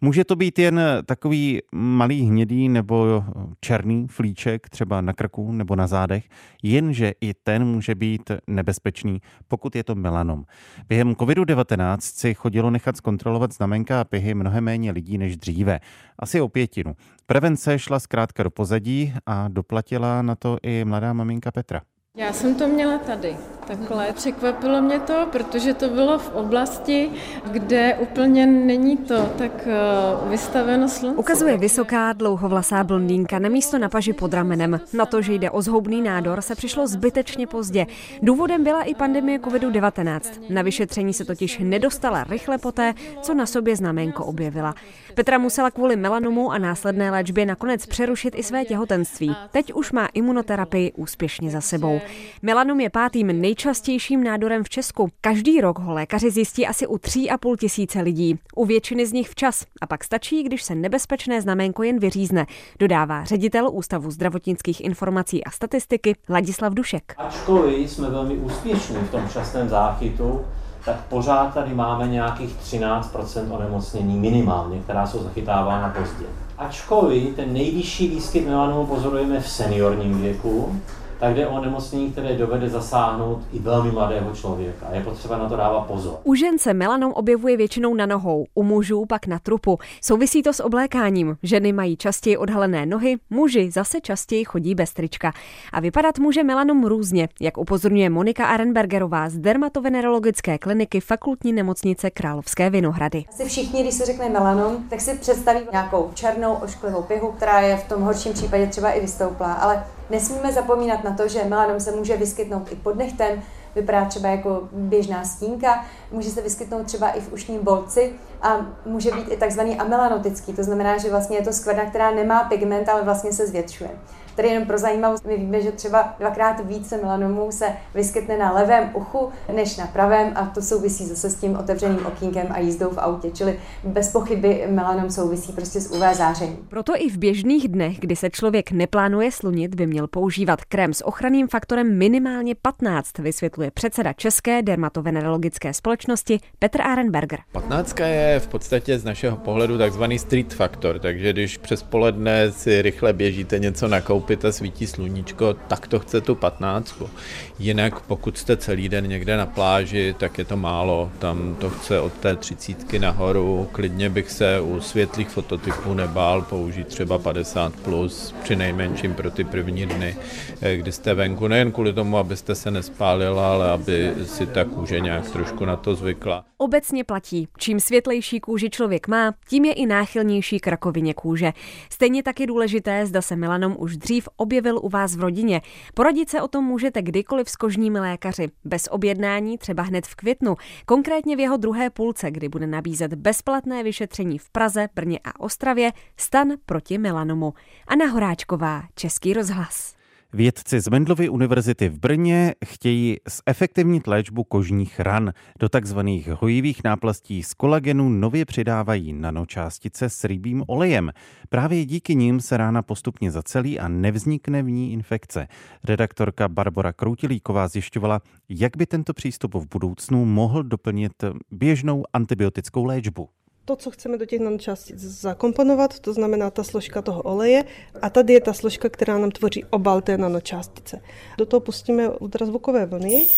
Může 0.00 0.24
to 0.24 0.36
být 0.36 0.58
jen 0.58 0.80
takový 1.06 1.60
malý 1.72 2.22
hnědý 2.22 2.68
nebo 2.68 3.24
černý 3.60 4.06
flíček, 4.08 4.68
třeba 4.68 5.00
na 5.00 5.12
krku 5.12 5.52
nebo 5.52 5.76
na 5.76 5.86
zádech, 5.86 6.28
jenže 6.62 7.12
i 7.20 7.34
ten 7.34 7.64
může 7.64 7.94
být 7.94 8.30
nebezpečný, 8.46 9.20
pokud 9.48 9.76
je 9.76 9.84
to 9.84 9.94
melanom. 9.94 10.44
Během 10.88 11.12
COVID-19 11.12 11.96
si 12.00 12.34
chodilo 12.34 12.70
nechat 12.70 12.96
zkontrolovat 12.96 13.52
znamenka 13.52 14.00
a 14.00 14.04
pihy 14.04 14.34
mnohem 14.34 14.64
méně 14.64 14.92
lidí 14.92 15.18
než 15.18 15.36
dříve, 15.36 15.80
asi 16.18 16.40
o 16.40 16.48
pětinu. 16.48 16.94
Prevence 17.26 17.78
šla 17.78 17.98
zkrátka 17.98 18.42
do 18.42 18.50
pozadí 18.50 19.14
a 19.26 19.48
doplatila 19.48 20.22
na 20.22 20.34
to 20.34 20.58
i 20.62 20.84
mladá 20.84 21.12
maminka 21.12 21.50
Petra. 21.50 21.80
Já 22.16 22.32
jsem 22.32 22.54
to 22.54 22.68
měla 22.68 22.98
tady, 22.98 23.36
takhle. 23.68 24.12
Překvapilo 24.12 24.80
mě 24.80 25.00
to, 25.00 25.26
protože 25.32 25.74
to 25.74 25.88
bylo 25.88 26.18
v 26.18 26.34
oblasti, 26.34 27.10
kde 27.50 27.94
úplně 27.94 28.46
není 28.46 28.96
to 28.96 29.32
tak 29.38 29.52
eh, 29.66 30.28
vystaveno 30.28 30.88
slunci. 30.88 31.18
Ukazuje 31.18 31.56
vysoká, 31.56 32.12
dlouhovlasá 32.12 32.84
blondýnka 32.84 33.38
na 33.38 33.48
místo 33.48 33.78
na 33.78 33.88
paži 33.88 34.12
pod 34.12 34.34
ramenem. 34.34 34.80
Na 34.92 35.06
to, 35.06 35.22
že 35.22 35.32
jde 35.32 35.50
o 35.50 35.62
zhoubný 35.62 36.02
nádor, 36.02 36.40
se 36.40 36.54
přišlo 36.54 36.86
zbytečně 36.86 37.46
pozdě. 37.46 37.86
Důvodem 38.22 38.64
byla 38.64 38.82
i 38.82 38.94
pandemie 38.94 39.38
COVID-19. 39.38 40.20
Na 40.50 40.62
vyšetření 40.62 41.14
se 41.14 41.24
totiž 41.24 41.58
nedostala 41.58 42.24
rychle 42.24 42.58
poté, 42.58 42.94
co 43.22 43.34
na 43.34 43.46
sobě 43.46 43.76
znamenko 43.76 44.24
objevila. 44.24 44.74
Petra 45.14 45.38
musela 45.38 45.70
kvůli 45.70 45.96
melanomu 45.96 46.52
a 46.52 46.58
následné 46.58 47.10
léčbě 47.10 47.46
nakonec 47.46 47.86
přerušit 47.86 48.34
i 48.36 48.42
své 48.42 48.64
těhotenství. 48.64 49.36
Teď 49.50 49.72
už 49.72 49.92
má 49.92 50.06
imunoterapii 50.06 50.92
úspěšně 50.92 51.50
za 51.50 51.60
sebou. 51.60 52.00
Melanom 52.42 52.80
je 52.80 52.90
pátým 52.90 53.26
nejčastějším 53.58 54.24
nádorem 54.24 54.64
v 54.64 54.68
Česku. 54.68 55.08
Každý 55.20 55.60
rok 55.60 55.78
ho 55.78 55.92
lékaři 55.92 56.30
zjistí 56.30 56.66
asi 56.66 56.86
u 56.86 56.96
3,5 56.96 57.56
tisíce 57.56 58.00
lidí. 58.00 58.38
U 58.56 58.64
většiny 58.64 59.06
z 59.06 59.12
nich 59.12 59.28
včas. 59.28 59.64
A 59.80 59.86
pak 59.86 60.04
stačí, 60.04 60.42
když 60.42 60.62
se 60.62 60.74
nebezpečné 60.74 61.42
znamenko 61.42 61.82
jen 61.82 61.98
vyřízne, 61.98 62.46
dodává 62.78 63.24
ředitel 63.24 63.70
Ústavu 63.72 64.10
zdravotnických 64.10 64.80
informací 64.80 65.44
a 65.44 65.50
statistiky 65.50 66.16
Ladislav 66.28 66.74
Dušek. 66.74 67.14
Ačkoliv 67.18 67.90
jsme 67.90 68.10
velmi 68.10 68.34
úspěšní 68.34 68.96
v 68.96 69.10
tom 69.10 69.28
časném 69.32 69.68
záchytu, 69.68 70.44
tak 70.84 71.04
pořád 71.08 71.54
tady 71.54 71.74
máme 71.74 72.08
nějakých 72.08 72.56
13% 72.64 73.56
onemocnění 73.56 74.18
minimálně, 74.18 74.78
která 74.78 75.06
jsou 75.06 75.22
zachytávána 75.22 75.88
pozdě. 75.88 76.26
Ačkoliv 76.58 77.36
ten 77.36 77.52
nejvyšší 77.52 78.08
výskyt 78.08 78.46
melanomu 78.46 78.86
pozorujeme 78.86 79.40
v 79.40 79.48
seniorním 79.48 80.20
věku, 80.22 80.80
tak 81.20 81.34
jde 81.34 81.46
o 81.46 81.56
onemocnění, 81.56 82.12
které 82.12 82.36
dovede 82.36 82.68
zasáhnout 82.68 83.38
i 83.52 83.58
velmi 83.58 83.90
mladého 83.90 84.34
člověka. 84.34 84.86
Je 84.92 85.00
potřeba 85.00 85.38
na 85.38 85.48
to 85.48 85.56
dávat 85.56 85.80
pozor. 85.80 86.18
U 86.24 86.34
žen 86.34 86.58
se 86.58 86.74
melanom 86.74 87.12
objevuje 87.12 87.56
většinou 87.56 87.94
na 87.94 88.06
nohou, 88.06 88.46
u 88.54 88.62
mužů 88.62 89.06
pak 89.06 89.26
na 89.26 89.38
trupu. 89.38 89.78
Souvisí 90.02 90.42
to 90.42 90.52
s 90.52 90.62
oblékáním. 90.62 91.36
Ženy 91.42 91.72
mají 91.72 91.96
častěji 91.96 92.36
odhalené 92.36 92.86
nohy, 92.86 93.16
muži 93.30 93.70
zase 93.70 94.00
častěji 94.00 94.44
chodí 94.44 94.74
bez 94.74 94.92
trička. 94.92 95.32
A 95.72 95.80
vypadat 95.80 96.18
může 96.18 96.44
melanom 96.44 96.84
různě, 96.84 97.28
jak 97.40 97.58
upozorňuje 97.58 98.10
Monika 98.10 98.46
Arenbergerová 98.46 99.28
z 99.28 99.38
dermatovenerologické 99.38 100.58
kliniky 100.58 101.00
fakultní 101.00 101.52
nemocnice 101.52 102.10
Královské 102.10 102.70
Vinohrady. 102.70 103.24
Asi 103.28 103.44
všichni, 103.44 103.82
když 103.82 103.94
se 103.94 104.06
řekne 104.06 104.28
melanom, 104.28 104.76
tak 104.90 105.00
si 105.00 105.14
představí 105.14 105.60
nějakou 105.72 106.10
černou 106.14 106.52
ošklivou 106.52 107.02
pihu, 107.02 107.32
která 107.32 107.60
je 107.60 107.76
v 107.76 107.88
tom 107.88 108.02
horším 108.02 108.32
případě 108.32 108.66
třeba 108.66 108.90
i 108.90 109.00
vystouplá, 109.00 109.52
ale 109.52 109.84
Nesmíme 110.10 110.52
zapomínat 110.52 111.04
na 111.04 111.16
to, 111.16 111.28
že 111.28 111.44
melanom 111.44 111.80
se 111.80 111.92
může 111.92 112.16
vyskytnout 112.16 112.72
i 112.72 112.76
pod 112.76 112.96
nechtem, 112.96 113.42
vypadá 113.74 114.04
třeba 114.04 114.28
jako 114.28 114.68
běžná 114.72 115.24
stínka, 115.24 115.84
může 116.12 116.30
se 116.30 116.42
vyskytnout 116.42 116.86
třeba 116.86 117.10
i 117.10 117.20
v 117.20 117.32
ušním 117.32 117.64
bolci 117.64 118.12
a 118.42 118.66
může 118.86 119.10
být 119.10 119.32
i 119.32 119.36
takzvaný 119.36 119.78
amelanotický, 119.78 120.52
to 120.52 120.62
znamená, 120.62 120.98
že 120.98 121.10
vlastně 121.10 121.36
je 121.36 121.44
to 121.44 121.52
skvrna, 121.52 121.84
která 121.84 122.10
nemá 122.10 122.44
pigment, 122.44 122.88
ale 122.88 123.02
vlastně 123.02 123.32
se 123.32 123.46
zvětšuje. 123.46 123.90
Tady 124.38 124.48
jenom 124.48 124.66
pro 124.66 124.78
zajímavost, 124.78 125.24
my 125.24 125.36
víme, 125.36 125.62
že 125.62 125.72
třeba 125.72 126.14
dvakrát 126.18 126.66
více 126.66 126.96
melanomů 127.02 127.52
se 127.52 127.66
vyskytne 127.94 128.38
na 128.38 128.52
levém 128.52 128.90
uchu 128.94 129.28
než 129.54 129.76
na 129.76 129.86
pravém 129.86 130.32
a 130.34 130.46
to 130.46 130.62
souvisí 130.62 131.06
zase 131.06 131.30
s 131.30 131.34
tím 131.34 131.56
otevřeným 131.56 132.06
okýnkem 132.06 132.46
a 132.50 132.58
jízdou 132.58 132.90
v 132.90 132.98
autě, 132.98 133.30
čili 133.30 133.58
bez 133.84 134.12
pochyby 134.12 134.66
melanom 134.70 135.10
souvisí 135.10 135.52
prostě 135.52 135.80
s 135.80 135.90
UV 135.90 136.16
zářením. 136.16 136.56
Proto 136.68 136.92
i 136.96 137.10
v 137.10 137.18
běžných 137.18 137.68
dnech, 137.68 137.98
kdy 138.00 138.16
se 138.16 138.30
člověk 138.30 138.70
neplánuje 138.70 139.32
slunit, 139.32 139.74
by 139.74 139.86
měl 139.86 140.06
používat 140.06 140.64
krém 140.64 140.94
s 140.94 141.06
ochranným 141.06 141.48
faktorem 141.48 141.98
minimálně 141.98 142.54
15, 142.54 143.18
vysvětluje 143.18 143.70
předseda 143.70 144.12
České 144.12 144.62
dermatovenerologické 144.62 145.74
společnosti 145.74 146.40
Petr 146.58 146.82
Arenberger. 146.82 147.38
15 147.52 148.00
je 148.00 148.40
v 148.40 148.48
podstatě 148.48 148.98
z 148.98 149.04
našeho 149.04 149.36
pohledu 149.36 149.78
takzvaný 149.78 150.18
street 150.18 150.54
faktor, 150.54 150.98
takže 150.98 151.32
když 151.32 151.58
přes 151.58 151.82
poledne 151.82 152.52
si 152.52 152.82
rychle 152.82 153.12
běžíte 153.12 153.58
něco 153.58 153.88
nakoupit, 153.88 154.27
koupit 154.27 154.27
a 154.36 154.52
svítí 154.52 154.86
sluníčko, 154.86 155.54
tak 155.54 155.88
to 155.88 155.98
chce 155.98 156.20
tu 156.20 156.34
patnáctku. 156.34 157.10
Jinak 157.58 158.00
pokud 158.00 158.38
jste 158.38 158.56
celý 158.56 158.88
den 158.88 159.08
někde 159.08 159.36
na 159.36 159.46
pláži, 159.46 160.14
tak 160.18 160.38
je 160.38 160.44
to 160.44 160.56
málo. 160.56 161.10
Tam 161.18 161.56
to 161.60 161.70
chce 161.70 162.00
od 162.00 162.12
té 162.12 162.36
třicítky 162.36 162.98
nahoru. 162.98 163.68
Klidně 163.72 164.10
bych 164.10 164.30
se 164.30 164.60
u 164.60 164.80
světlých 164.80 165.28
fototypů 165.28 165.94
nebál 165.94 166.42
použít 166.42 166.86
třeba 166.86 167.18
50 167.18 167.76
plus, 167.76 168.34
při 168.42 168.56
nejmenším 168.56 169.14
pro 169.14 169.30
ty 169.30 169.44
první 169.44 169.86
dny, 169.86 170.16
eh, 170.60 170.76
kdy 170.76 170.92
jste 170.92 171.14
venku. 171.14 171.48
Nejen 171.48 171.72
kvůli 171.72 171.92
tomu, 171.92 172.18
abyste 172.18 172.54
se 172.54 172.70
nespálila, 172.70 173.52
ale 173.52 173.70
aby 173.70 174.12
si 174.24 174.46
ta 174.46 174.64
kůže 174.64 175.00
nějak 175.00 175.30
trošku 175.30 175.64
na 175.64 175.76
to 175.76 175.94
zvykla. 175.94 176.44
Obecně 176.60 177.04
platí, 177.04 177.48
čím 177.58 177.80
světlejší 177.80 178.40
kůži 178.40 178.70
člověk 178.70 179.08
má, 179.08 179.34
tím 179.48 179.64
je 179.64 179.72
i 179.72 179.86
náchylnější 179.86 180.60
k 180.60 180.66
rakovině 180.66 181.14
kůže. 181.14 181.52
Stejně 181.90 182.22
tak 182.22 182.40
je 182.40 182.46
důležité, 182.46 183.06
zda 183.06 183.22
se 183.22 183.36
melanom 183.36 183.76
už 183.78 183.96
dřív 183.96 184.17
objevil 184.36 184.80
u 184.82 184.88
vás 184.88 185.16
v 185.16 185.20
rodině. 185.20 185.60
Poradit 185.94 186.30
se 186.30 186.42
o 186.42 186.48
tom 186.48 186.64
můžete 186.64 187.02
kdykoliv 187.02 187.50
s 187.50 187.56
kožními 187.56 188.00
lékaři. 188.00 188.48
Bez 188.64 188.88
objednání 188.90 189.58
třeba 189.58 189.82
hned 189.82 190.06
v 190.06 190.14
květnu, 190.14 190.56
konkrétně 190.86 191.36
v 191.36 191.40
jeho 191.40 191.56
druhé 191.56 191.90
půlce, 191.90 192.30
kdy 192.30 192.48
bude 192.48 192.66
nabízet 192.66 193.14
bezplatné 193.14 193.82
vyšetření 193.82 194.38
v 194.38 194.50
Praze, 194.50 194.88
Brně 194.94 195.18
a 195.24 195.40
Ostravě 195.40 195.92
stan 196.16 196.48
proti 196.66 196.98
melanomu. 196.98 197.54
Anna 197.88 198.06
Horáčková, 198.06 198.82
Český 198.94 199.32
rozhlas. 199.32 199.97
Vědci 200.32 200.80
z 200.80 200.88
Mendlovy 200.88 201.28
univerzity 201.28 201.88
v 201.88 201.98
Brně 201.98 202.54
chtějí 202.64 203.16
zefektivnit 203.48 204.06
léčbu 204.06 204.44
kožních 204.44 205.00
ran. 205.00 205.32
Do 205.60 205.68
takzvaných 205.68 206.28
hojivých 206.28 206.84
náplastí 206.84 207.42
z 207.42 207.54
kolagenu 207.54 208.08
nově 208.08 208.44
přidávají 208.44 209.12
nanočástice 209.12 210.08
s 210.08 210.24
rybím 210.24 210.64
olejem. 210.66 211.10
Právě 211.48 211.84
díky 211.84 212.14
nim 212.14 212.40
se 212.40 212.56
rána 212.56 212.82
postupně 212.82 213.30
zacelí 213.30 213.80
a 213.80 213.88
nevznikne 213.88 214.62
v 214.62 214.70
ní 214.70 214.92
infekce. 214.92 215.48
Redaktorka 215.84 216.48
Barbara 216.48 216.92
Kroutilíková 216.92 217.68
zjišťovala, 217.68 218.20
jak 218.48 218.76
by 218.76 218.86
tento 218.86 219.14
přístup 219.14 219.54
v 219.54 219.68
budoucnu 219.68 220.24
mohl 220.24 220.62
doplnit 220.62 221.12
běžnou 221.50 222.04
antibiotickou 222.12 222.84
léčbu 222.84 223.28
to, 223.68 223.76
co 223.76 223.90
chceme 223.90 224.18
do 224.18 224.26
těch 224.26 224.40
nanočástic 224.40 224.98
zakomponovat, 225.00 225.98
to 225.98 226.12
znamená 226.12 226.50
ta 226.50 226.64
složka 226.64 227.02
toho 227.02 227.22
oleje. 227.22 227.64
A 228.02 228.10
tady 228.10 228.32
je 228.32 228.40
ta 228.40 228.52
složka, 228.52 228.88
která 228.88 229.18
nám 229.18 229.30
tvoří 229.30 229.64
obal 229.64 230.00
té 230.00 230.18
nanočástice. 230.18 231.00
Do 231.38 231.46
toho 231.46 231.60
pustíme 231.60 232.08
ultrazvukové 232.08 232.86
vlny. 232.86 233.28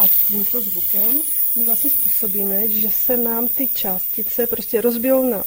A 0.00 0.08
tímto 0.28 0.60
zvukem 0.60 1.20
my 1.56 1.64
vlastně 1.64 1.90
způsobíme, 1.90 2.68
že 2.68 2.88
se 2.90 3.16
nám 3.16 3.48
ty 3.48 3.68
částice 3.68 4.46
prostě 4.46 4.80
rozbijou 4.80 5.30
na 5.30 5.42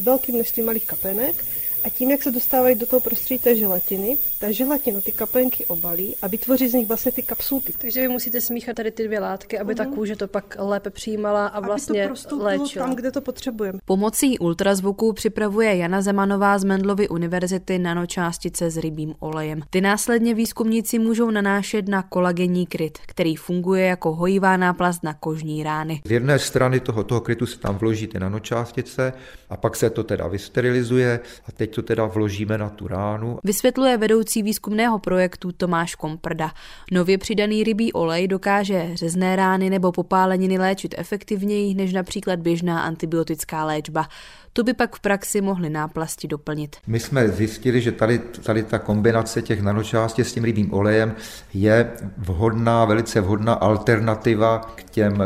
velké 0.00 0.32
množství 0.32 0.62
malých 0.62 0.86
kapenek 0.86 1.44
a 1.84 1.88
tím, 1.88 2.10
jak 2.10 2.22
se 2.22 2.30
dostávají 2.30 2.74
do 2.74 2.86
toho 2.86 3.00
prostředí 3.00 3.42
té 3.42 3.56
želatiny, 3.56 4.16
ta 4.40 4.50
želatina 4.50 5.00
ty 5.00 5.12
kaplenky 5.12 5.66
obalí 5.66 6.14
a 6.22 6.26
vytvoří 6.26 6.68
z 6.68 6.74
nich 6.74 6.88
vlastně 6.88 7.12
ty 7.12 7.22
kapsulky. 7.22 7.74
Takže 7.78 8.00
vy 8.00 8.08
musíte 8.08 8.40
smíchat 8.40 8.76
tady 8.76 8.90
ty 8.90 9.04
dvě 9.06 9.20
látky, 9.20 9.58
aby 9.58 9.72
uh-huh. 9.72 9.76
ta 9.76 9.84
mhm. 9.84 9.94
kůže 9.94 10.16
to 10.16 10.28
pak 10.28 10.56
lépe 10.58 10.90
přijímala 10.90 11.46
a 11.46 11.60
vlastně 11.60 12.04
aby 12.04 12.14
to 12.28 12.38
léčila. 12.38 12.86
tam, 12.86 12.96
kde 12.96 13.10
to 13.10 13.20
potřebujeme. 13.20 13.78
Pomocí 13.84 14.38
ultrazvuku 14.38 15.12
připravuje 15.12 15.76
Jana 15.76 16.02
Zemanová 16.02 16.58
z 16.58 16.64
Mendlovy 16.64 17.08
univerzity 17.08 17.78
nanočástice 17.78 18.70
s 18.70 18.76
rybím 18.76 19.14
olejem. 19.18 19.60
Ty 19.70 19.80
následně 19.80 20.34
výzkumníci 20.34 20.98
můžou 20.98 21.30
nanášet 21.30 21.88
na 21.88 22.02
kolagenní 22.02 22.66
kryt, 22.66 22.98
který 23.06 23.36
funguje 23.36 23.86
jako 23.86 24.14
hojivá 24.14 24.56
náplast 24.56 25.02
na 25.02 25.14
kožní 25.14 25.62
rány. 25.62 26.00
Z 26.06 26.10
jedné 26.10 26.38
strany 26.38 26.80
toho, 26.80 27.04
toho 27.04 27.20
krytu 27.20 27.46
se 27.46 27.58
tam 27.58 27.76
vloží 27.78 28.06
ty 28.06 28.20
nanočástice 28.20 29.12
a 29.50 29.56
pak 29.56 29.76
se 29.76 29.90
to 29.90 30.04
teda 30.04 30.26
vysterilizuje 30.26 31.20
a 31.48 31.52
teď 31.52 31.73
to 31.74 31.82
teda 31.82 32.06
vložíme 32.06 32.58
na 32.58 32.68
tu 32.68 32.88
ránu. 32.88 33.38
Vysvětluje 33.44 33.96
vedoucí 33.96 34.42
výzkumného 34.42 34.98
projektu 34.98 35.52
Tomáš 35.52 35.94
Komprda. 35.94 36.52
Nově 36.92 37.18
přidaný 37.18 37.64
rybí 37.64 37.92
olej 37.92 38.28
dokáže 38.28 38.90
řezné 38.94 39.36
rány 39.36 39.70
nebo 39.70 39.92
popáleniny 39.92 40.58
léčit 40.58 40.94
efektivněji 40.98 41.74
než 41.74 41.92
například 41.92 42.38
běžná 42.38 42.82
antibiotická 42.82 43.64
léčba. 43.64 44.08
Tu 44.56 44.62
by 44.62 44.74
pak 44.74 44.96
v 44.96 45.00
praxi 45.00 45.40
mohly 45.40 45.70
náplasti 45.70 46.28
doplnit. 46.28 46.76
My 46.86 47.00
jsme 47.00 47.28
zjistili, 47.28 47.80
že 47.80 47.92
tady, 47.92 48.18
tady 48.18 48.62
ta 48.62 48.78
kombinace 48.78 49.42
těch 49.42 49.62
nanočástic 49.62 50.28
s 50.28 50.32
tím 50.32 50.44
rybím 50.44 50.74
olejem 50.74 51.14
je 51.54 51.90
vhodná, 52.18 52.84
velice 52.84 53.20
vhodná 53.20 53.52
alternativa 53.52 54.58
k 54.74 54.84
těm 54.84 55.22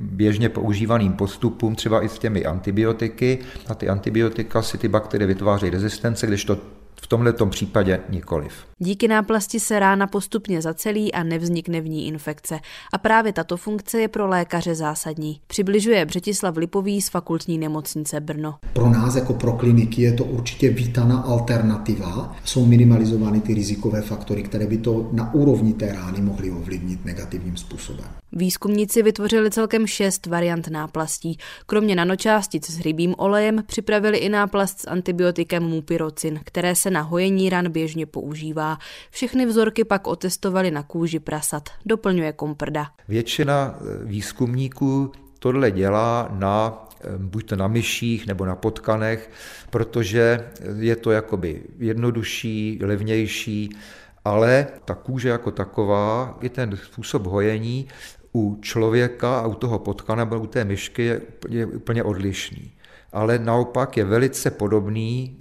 běžně 0.00 0.48
používaným 0.48 1.12
postupům, 1.12 1.74
třeba 1.74 2.04
i 2.04 2.08
s 2.08 2.18
těmi 2.18 2.44
antibiotiky. 2.44 3.38
Na 3.68 3.74
ty 3.74 3.88
antibiotika 3.88 4.62
si 4.62 4.78
ty 4.78 4.88
bakterie 4.88 5.26
vytvářejí 5.26 5.70
rezistence, 5.70 6.26
když 6.26 6.44
to 6.44 6.58
v 7.02 7.06
tomhle 7.06 7.32
případě 7.50 8.00
nikoliv. 8.08 8.52
Díky 8.78 9.08
náplasti 9.08 9.60
se 9.60 9.78
rána 9.78 10.06
postupně 10.06 10.62
zacelí 10.62 11.12
a 11.14 11.22
nevznikne 11.22 11.80
v 11.80 11.88
ní 11.88 12.06
infekce. 12.06 12.60
A 12.92 12.98
právě 12.98 13.32
tato 13.32 13.56
funkce 13.56 14.00
je 14.00 14.08
pro 14.08 14.26
lékaře 14.26 14.74
zásadní. 14.74 15.40
Přibližuje 15.46 16.06
Břetislav 16.06 16.56
Lipový 16.56 17.02
z 17.02 17.08
fakultní 17.08 17.58
nemocnice 17.58 18.20
Brno. 18.20 18.54
Pro 18.72 18.90
nás 18.90 19.14
jako 19.14 19.34
pro 19.34 19.52
kliniky 19.52 20.02
je 20.02 20.12
to 20.12 20.24
určitě 20.24 20.70
vítaná 20.70 21.18
alternativa. 21.18 22.36
Jsou 22.44 22.66
minimalizovány 22.66 23.40
ty 23.40 23.54
rizikové 23.54 24.02
faktory, 24.02 24.42
které 24.42 24.66
by 24.66 24.78
to 24.78 25.08
na 25.12 25.34
úrovni 25.34 25.72
té 25.72 25.92
rány 25.92 26.20
mohly 26.20 26.50
ovlivnit 26.50 27.04
negativním 27.04 27.56
způsobem. 27.56 28.06
Výzkumníci 28.32 29.02
vytvořili 29.02 29.50
celkem 29.50 29.86
šest 29.86 30.26
variant 30.26 30.68
náplastí. 30.68 31.38
Kromě 31.66 31.96
nanočástic 31.96 32.70
s 32.70 32.80
rybím 32.80 33.14
olejem 33.18 33.62
připravili 33.66 34.18
i 34.18 34.28
náplast 34.28 34.80
s 34.80 34.88
antibiotikem 34.88 35.62
mupirocin, 35.62 36.40
které 36.44 36.74
se 36.74 36.87
na 36.90 37.00
hojení 37.00 37.50
ran 37.50 37.70
běžně 37.70 38.06
používá. 38.06 38.78
Všechny 39.10 39.46
vzorky 39.46 39.84
pak 39.84 40.06
otestovali 40.06 40.70
na 40.70 40.82
kůži 40.82 41.18
prasat, 41.18 41.68
doplňuje 41.86 42.32
Komprda. 42.32 42.86
Většina 43.08 43.74
eh, 43.80 44.04
výzkumníků 44.04 45.12
tohle 45.38 45.70
dělá 45.70 46.28
na 46.32 46.86
eh, 47.00 47.18
buď 47.18 47.46
to 47.46 47.56
na 47.56 47.68
myších 47.68 48.26
nebo 48.26 48.46
na 48.46 48.56
potkanech, 48.56 49.30
protože 49.70 50.50
je 50.78 50.96
to 50.96 51.10
jakoby 51.10 51.62
jednodušší, 51.78 52.78
levnější, 52.82 53.76
ale 54.24 54.66
ta 54.84 54.94
kůže 54.94 55.28
jako 55.28 55.50
taková, 55.50 56.38
i 56.40 56.48
ten 56.48 56.76
způsob 56.76 57.26
hojení 57.26 57.88
u 58.34 58.58
člověka 58.62 59.40
a 59.40 59.46
u 59.46 59.54
toho 59.54 59.78
potkana 59.78 60.24
nebo 60.24 60.40
u 60.40 60.46
té 60.46 60.64
myšky 60.64 61.02
je 61.04 61.20
úplně, 61.20 61.66
úplně 61.66 62.02
odlišný. 62.02 62.72
Ale 63.12 63.38
naopak 63.38 63.96
je 63.96 64.04
velice 64.04 64.50
podobný 64.50 65.36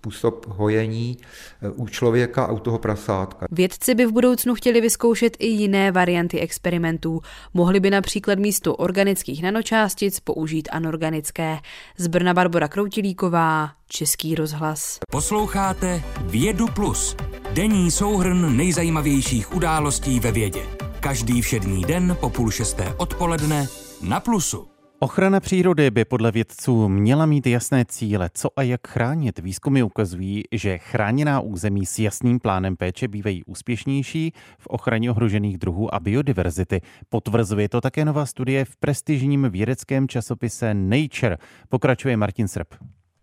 způsob 0.00 0.46
hojení 0.48 1.16
eh, 1.62 1.70
u 1.70 1.86
člověka 1.86 2.44
a 2.44 2.52
u 2.52 2.58
toho 2.58 2.78
prasátka. 2.78 3.46
Vědci 3.50 3.94
by 3.94 4.06
v 4.06 4.12
budoucnu 4.12 4.54
chtěli 4.54 4.80
vyzkoušet 4.80 5.36
i 5.38 5.46
jiné 5.46 5.92
varianty 5.92 6.40
experimentů. 6.40 7.20
Mohli 7.54 7.80
by 7.80 7.90
například 7.90 8.38
místo 8.38 8.76
organických 8.76 9.42
nanočástic 9.42 10.20
použít 10.20 10.68
anorganické. 10.72 11.58
Z 11.96 12.06
Brna 12.06 12.34
Barbara 12.34 12.68
Kroutilíková, 12.68 13.70
Český 13.88 14.34
rozhlas. 14.34 14.98
Posloucháte 15.10 16.02
Vědu 16.24 16.66
Plus, 16.66 17.16
denní 17.52 17.90
souhrn 17.90 18.56
nejzajímavějších 18.56 19.54
událostí 19.54 20.20
ve 20.20 20.32
vědě. 20.32 20.62
Každý 21.00 21.42
všední 21.42 21.84
den 21.84 22.16
po 22.20 22.30
půl 22.30 22.50
šesté 22.50 22.94
odpoledne 22.96 23.66
na 24.02 24.20
Plusu. 24.20 24.69
Ochrana 25.02 25.40
přírody 25.40 25.90
by 25.90 26.04
podle 26.04 26.32
vědců 26.32 26.88
měla 26.88 27.26
mít 27.26 27.46
jasné 27.46 27.84
cíle, 27.84 28.30
co 28.34 28.48
a 28.56 28.62
jak 28.62 28.88
chránit. 28.88 29.38
Výzkumy 29.38 29.82
ukazují, 29.82 30.42
že 30.52 30.78
chráněná 30.78 31.40
území 31.40 31.86
s 31.86 31.98
jasným 31.98 32.40
plánem 32.40 32.76
péče 32.76 33.08
bývají 33.08 33.44
úspěšnější 33.44 34.32
v 34.58 34.66
ochraně 34.66 35.10
ohrožených 35.10 35.58
druhů 35.58 35.94
a 35.94 36.00
biodiverzity. 36.00 36.80
Potvrzuje 37.08 37.68
to 37.68 37.80
také 37.80 38.04
nová 38.04 38.26
studie 38.26 38.64
v 38.64 38.76
prestižním 38.76 39.46
vědeckém 39.50 40.08
časopise 40.08 40.74
Nature. 40.74 41.38
Pokračuje 41.68 42.16
Martin 42.16 42.48
Srb. 42.48 42.74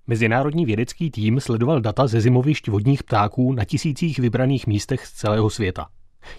Mezinárodní 0.08 0.66
vědecký 0.66 1.12
tým 1.12 1.40
sledoval 1.40 1.82
data 1.82 2.08
ze 2.08 2.22
zimovišť 2.22 2.68
vodních 2.68 3.04
ptáků 3.04 3.54
na 3.54 3.66
tisících 3.66 4.20
vybraných 4.20 4.68
místech 4.68 5.06
z 5.06 5.12
celého 5.12 5.50
světa. 5.50 5.88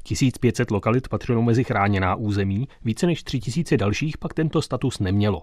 1500 0.02 0.70
lokalit 0.70 1.08
patřilo 1.08 1.42
mezi 1.42 1.64
chráněná 1.64 2.14
území, 2.14 2.68
více 2.84 3.06
než 3.06 3.22
3000 3.22 3.76
dalších 3.76 4.18
pak 4.18 4.34
tento 4.34 4.62
status 4.62 4.98
nemělo. 4.98 5.42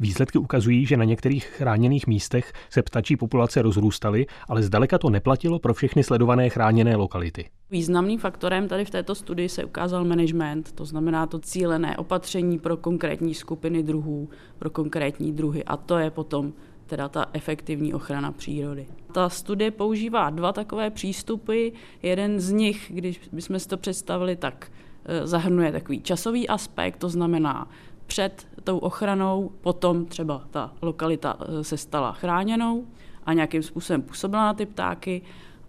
Výsledky 0.00 0.38
ukazují, 0.38 0.86
že 0.86 0.96
na 0.96 1.04
některých 1.04 1.44
chráněných 1.44 2.06
místech 2.06 2.52
se 2.70 2.82
ptačí 2.82 3.16
populace 3.16 3.62
rozrůstaly, 3.62 4.26
ale 4.48 4.62
zdaleka 4.62 4.98
to 4.98 5.10
neplatilo 5.10 5.58
pro 5.58 5.74
všechny 5.74 6.04
sledované 6.04 6.48
chráněné 6.48 6.96
lokality. 6.96 7.48
Významným 7.70 8.18
faktorem 8.18 8.68
tady 8.68 8.84
v 8.84 8.90
této 8.90 9.14
studii 9.14 9.48
se 9.48 9.64
ukázal 9.64 10.04
management, 10.04 10.72
to 10.72 10.84
znamená 10.84 11.26
to 11.26 11.38
cílené 11.38 11.96
opatření 11.96 12.58
pro 12.58 12.76
konkrétní 12.76 13.34
skupiny 13.34 13.82
druhů, 13.82 14.28
pro 14.58 14.70
konkrétní 14.70 15.32
druhy 15.32 15.64
a 15.64 15.76
to 15.76 15.98
je 15.98 16.10
potom 16.10 16.52
teda 16.90 17.08
ta 17.08 17.26
efektivní 17.32 17.94
ochrana 17.94 18.32
přírody. 18.32 18.86
Ta 19.12 19.28
studie 19.28 19.70
používá 19.70 20.30
dva 20.30 20.52
takové 20.52 20.90
přístupy. 20.90 21.68
Jeden 22.02 22.40
z 22.40 22.50
nich, 22.50 22.90
když 22.94 23.20
bychom 23.32 23.58
si 23.58 23.68
to 23.68 23.76
představili, 23.76 24.36
tak 24.36 24.72
e, 25.04 25.26
zahrnuje 25.26 25.72
takový 25.72 26.00
časový 26.00 26.48
aspekt, 26.48 26.96
to 26.96 27.08
znamená 27.08 27.70
před 28.06 28.46
tou 28.64 28.78
ochranou, 28.78 29.50
potom 29.60 30.06
třeba 30.06 30.42
ta 30.50 30.72
lokalita 30.82 31.38
e, 31.40 31.64
se 31.64 31.76
stala 31.76 32.12
chráněnou 32.12 32.86
a 33.26 33.32
nějakým 33.32 33.62
způsobem 33.62 34.02
působila 34.02 34.44
na 34.44 34.54
ty 34.54 34.66
ptáky 34.66 35.22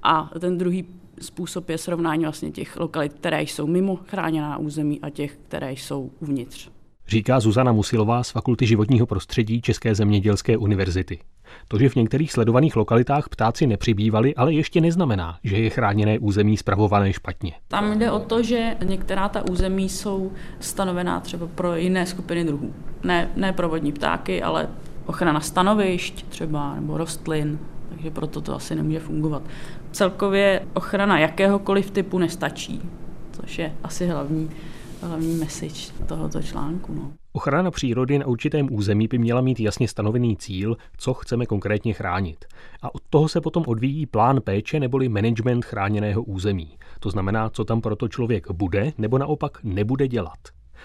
a 0.03 0.31
ten 0.39 0.57
druhý 0.57 0.85
způsob 1.21 1.69
je 1.69 1.77
srovnání 1.77 2.23
vlastně 2.23 2.51
těch 2.51 2.77
lokalit, 2.77 3.13
které 3.13 3.41
jsou 3.41 3.67
mimo 3.67 3.95
chráněná 3.95 4.57
území 4.57 5.01
a 5.01 5.09
těch, 5.09 5.37
které 5.47 5.71
jsou 5.71 6.11
uvnitř 6.19 6.69
říká 7.07 7.39
Zuzana 7.39 7.71
Musilová 7.71 8.23
z 8.23 8.29
Fakulty 8.29 8.67
životního 8.67 9.05
prostředí 9.05 9.61
České 9.61 9.95
zemědělské 9.95 10.57
univerzity. 10.57 11.19
To, 11.67 11.79
že 11.79 11.89
v 11.89 11.95
některých 11.95 12.31
sledovaných 12.31 12.75
lokalitách 12.75 13.29
ptáci 13.29 13.67
nepřibývali, 13.67 14.35
ale 14.35 14.53
ještě 14.53 14.81
neznamená, 14.81 15.39
že 15.43 15.57
je 15.57 15.69
chráněné 15.69 16.19
území 16.19 16.57
spravované 16.57 17.13
špatně. 17.13 17.53
Tam 17.67 17.99
jde 17.99 18.11
o 18.11 18.19
to, 18.19 18.43
že 18.43 18.75
některá 18.83 19.29
ta 19.29 19.49
území 19.49 19.89
jsou 19.89 20.31
stanovená 20.59 21.19
třeba 21.19 21.47
pro 21.55 21.75
jiné 21.75 22.05
skupiny 22.05 22.43
druhů. 22.43 22.73
Ne, 23.03 23.29
ne 23.35 23.53
pro 23.53 23.69
vodní 23.69 23.91
ptáky, 23.91 24.43
ale 24.43 24.69
ochrana 25.05 25.39
stanovišť 25.39 26.25
třeba 26.29 26.75
nebo 26.75 26.97
rostlin, 26.97 27.59
takže 27.89 28.11
proto 28.11 28.41
to 28.41 28.55
asi 28.55 28.75
nemůže 28.75 28.99
fungovat. 28.99 29.43
Celkově 29.91 30.61
ochrana 30.73 31.19
jakéhokoliv 31.19 31.91
typu 31.91 32.17
nestačí, 32.17 32.81
což 33.31 33.59
je 33.59 33.73
asi 33.83 34.07
hlavní 34.07 34.49
hlavní 35.07 35.35
message 35.35 35.91
tohoto 36.07 36.41
článku. 36.41 36.93
No. 36.93 37.13
Ochrana 37.33 37.71
přírody 37.71 38.19
na 38.19 38.27
určitém 38.27 38.67
území 38.71 39.07
by 39.07 39.17
měla 39.17 39.41
mít 39.41 39.59
jasně 39.59 39.87
stanovený 39.87 40.37
cíl, 40.37 40.77
co 40.97 41.13
chceme 41.13 41.45
konkrétně 41.45 41.93
chránit. 41.93 42.45
A 42.81 42.95
od 42.95 43.01
toho 43.09 43.27
se 43.27 43.41
potom 43.41 43.63
odvíjí 43.67 44.05
plán 44.05 44.41
péče 44.41 44.79
neboli 44.79 45.09
management 45.09 45.65
chráněného 45.65 46.23
území. 46.23 46.77
To 46.99 47.09
znamená, 47.09 47.49
co 47.49 47.65
tam 47.65 47.81
proto 47.81 48.07
člověk 48.07 48.51
bude 48.51 48.93
nebo 48.97 49.17
naopak 49.17 49.63
nebude 49.63 50.07
dělat. 50.07 50.39